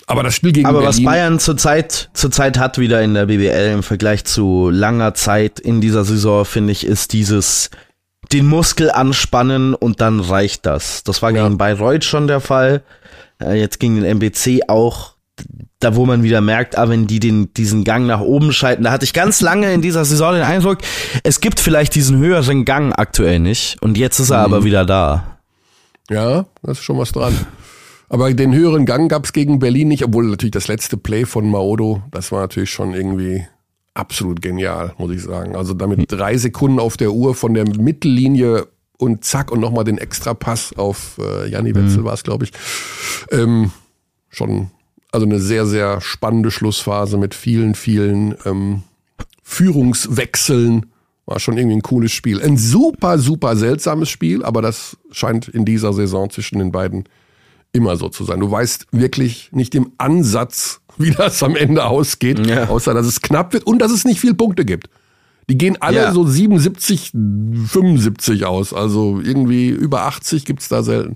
[0.07, 3.73] Aber das Spiel gegen Aber was Berlin, Bayern zurzeit zurzeit hat wieder in der BBL
[3.73, 7.69] im Vergleich zu langer Zeit in dieser Saison, finde ich, ist dieses
[8.31, 11.03] den Muskel anspannen und dann reicht das.
[11.03, 11.43] Das war Ja.
[11.43, 12.83] gegen Bayreuth schon der Fall.
[13.41, 15.15] Äh, jetzt gegen den MBC auch.
[15.79, 18.91] Da wo man wieder merkt, ah, wenn die den, diesen Gang nach oben schalten, da
[18.91, 20.79] hatte ich ganz lange in dieser Saison den Eindruck,
[21.23, 23.77] es gibt vielleicht diesen höheren Gang aktuell nicht.
[23.81, 24.53] Und jetzt ist er Mhm.
[24.53, 25.38] aber wieder da.
[26.09, 27.33] Ja, da ist schon was dran.
[28.09, 32.01] Aber den höheren Gang gab's gegen Berlin nicht, obwohl natürlich das letzte Play von Maodo,
[32.11, 33.45] das war natürlich schon irgendwie
[33.93, 35.55] absolut genial, muss ich sagen.
[35.55, 38.67] Also damit drei Sekunden auf der Uhr von der Mittellinie
[38.97, 42.51] und zack und nochmal den Extrapass auf äh, Janni Wetzel war es, glaube ich.
[43.31, 43.71] Ähm,
[44.29, 44.71] schon,
[45.11, 48.83] also eine sehr, sehr spannende Schlussphase mit vielen, vielen ähm,
[49.43, 50.87] Führungswechseln.
[51.29, 52.41] War schon irgendwie ein cooles Spiel.
[52.41, 57.03] Ein super, super seltsames Spiel, aber das scheint in dieser Saison zwischen den beiden
[57.71, 58.39] immer so zu sein.
[58.39, 62.67] Du weißt wirklich nicht im Ansatz, wie das am Ende ausgeht, Ja.
[62.67, 64.89] außer dass es knapp wird und dass es nicht viel Punkte gibt.
[65.51, 66.13] Die gehen alle Ja.
[66.13, 68.73] so 77, 75 aus.
[68.73, 71.15] Also irgendwie über 80 gibt's da selten.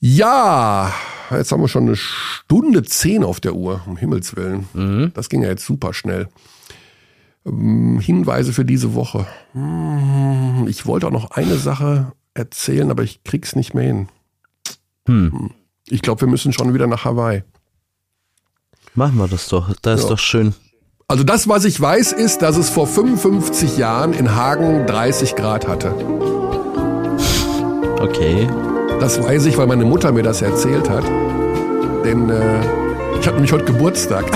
[0.00, 0.92] Ja,
[1.30, 5.12] jetzt haben wir schon eine Stunde 10 auf der Uhr, um Himmels Willen.
[5.14, 6.28] Das ging ja jetzt super schnell.
[7.46, 9.26] Ähm, Hinweise für diese Woche.
[9.52, 14.08] Hm, Ich wollte auch noch eine Sache erzählen, aber ich krieg's nicht mehr hin.
[15.06, 15.50] Hm.
[15.88, 17.42] Ich glaube, wir müssen schon wieder nach Hawaii.
[18.94, 19.72] Machen wir das doch.
[19.82, 20.08] Da ist Ja.
[20.10, 20.54] doch schön.
[21.08, 25.66] Also das, was ich weiß, ist, dass es vor 55 Jahren in Hagen 30 Grad
[25.66, 25.92] hatte.
[28.00, 28.48] Okay.
[29.00, 31.04] Das weiß ich, weil meine Mutter mir das erzählt hat.
[32.04, 32.60] Denn äh,
[33.18, 34.24] ich hatte nämlich heute Geburtstag.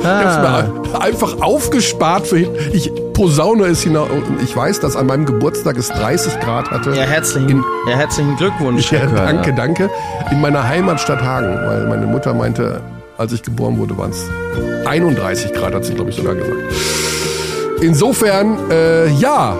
[0.00, 2.50] Ich hab's Ah, mir einfach aufgespart für hin.
[2.72, 4.08] Ich posaune es hinaus.
[4.42, 6.90] Ich weiß, dass an meinem Geburtstag es 30 Grad hatte.
[6.90, 8.92] ja, herzlichen, ja, herzlichen Glückwunsch.
[8.92, 9.90] Ja, danke, danke.
[10.30, 12.80] In meiner Heimatstadt Hagen, weil meine Mutter meinte,
[13.16, 14.24] als ich geboren wurde, waren es
[14.86, 16.56] 31 Grad, hat sie, glaube ich, sogar gesagt.
[17.80, 19.56] Insofern, äh, ja,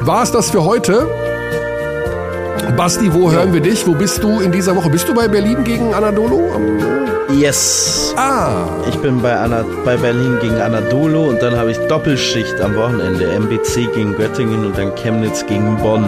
[0.00, 1.06] war es das für heute.
[2.76, 3.86] Basti, wo hören wir dich?
[3.86, 4.88] Wo bist du in dieser Woche?
[4.88, 6.40] Bist du bei Berlin gegen Anadolu?
[7.38, 8.14] Yes.
[8.16, 12.74] Ah, Ich bin bei, Anna, bei Berlin gegen Anadolu und dann habe ich Doppelschicht am
[12.76, 13.26] Wochenende.
[13.38, 16.04] MBC gegen Göttingen und dann Chemnitz gegen Bonn.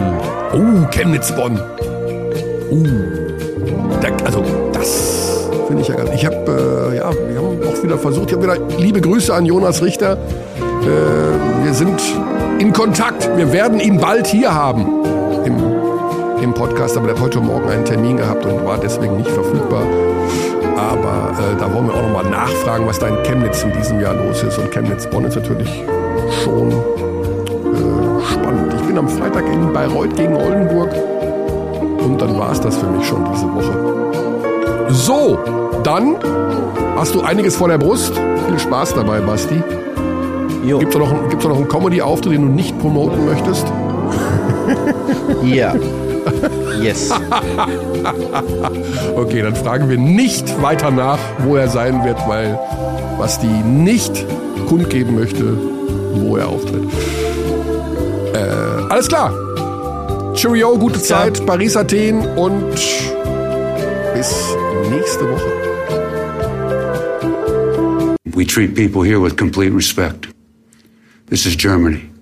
[0.53, 1.61] oh, Chemnitz-Bonn.
[2.70, 2.86] Uh,
[4.01, 4.43] da, also
[4.73, 6.11] das finde ich ja ganz.
[6.15, 8.31] Ich habe, äh, ja, wir haben auch wieder versucht.
[8.31, 10.12] Ich habe wieder liebe Grüße an Jonas Richter.
[10.82, 12.01] Äh, wir sind
[12.59, 13.28] in Kontakt.
[13.36, 14.86] Wir werden ihn bald hier haben
[16.45, 16.97] im, Podcast.
[16.97, 19.83] Aber der hat heute Morgen einen Termin gehabt und war deswegen nicht verfügbar.
[20.77, 24.15] Aber äh, da wollen wir auch nochmal nachfragen, was da in Chemnitz in diesem Jahr
[24.15, 24.59] los ist.
[24.59, 25.83] Und Chemnitz-Bonn ist natürlich
[26.43, 28.75] schon äh, spannend.
[28.75, 30.91] Ich bin am Freitag in Bayreuth gegen Oldenburg.
[32.05, 34.93] Und dann war es das für mich schon diese Woche.
[34.93, 35.39] So,
[35.83, 36.16] dann
[36.97, 38.15] hast du einiges vor der Brust.
[38.47, 39.62] Viel Spaß dabei, Basti.
[40.62, 40.79] Jo.
[40.79, 43.66] Gibt es noch, noch einen Comedy-Auftritt, den du nicht promoten möchtest?
[45.43, 45.75] Ja.
[46.85, 47.11] Yes.
[49.16, 52.59] Okay, dann fragen wir nicht weiter nach, wo er sein wird, weil
[53.19, 54.27] Basti nicht
[54.69, 55.56] kundgeben möchte,
[56.15, 56.85] wo er auftritt.
[58.35, 58.39] Äh,
[58.90, 59.32] alles klar.
[60.35, 61.24] Cheerio, gute klar.
[61.24, 62.73] Zeit, Paris, Athen und
[64.15, 64.55] bis
[64.90, 65.51] nächste Woche.
[68.27, 70.28] We treat people here with complete respect.
[71.31, 72.14] This is Germany.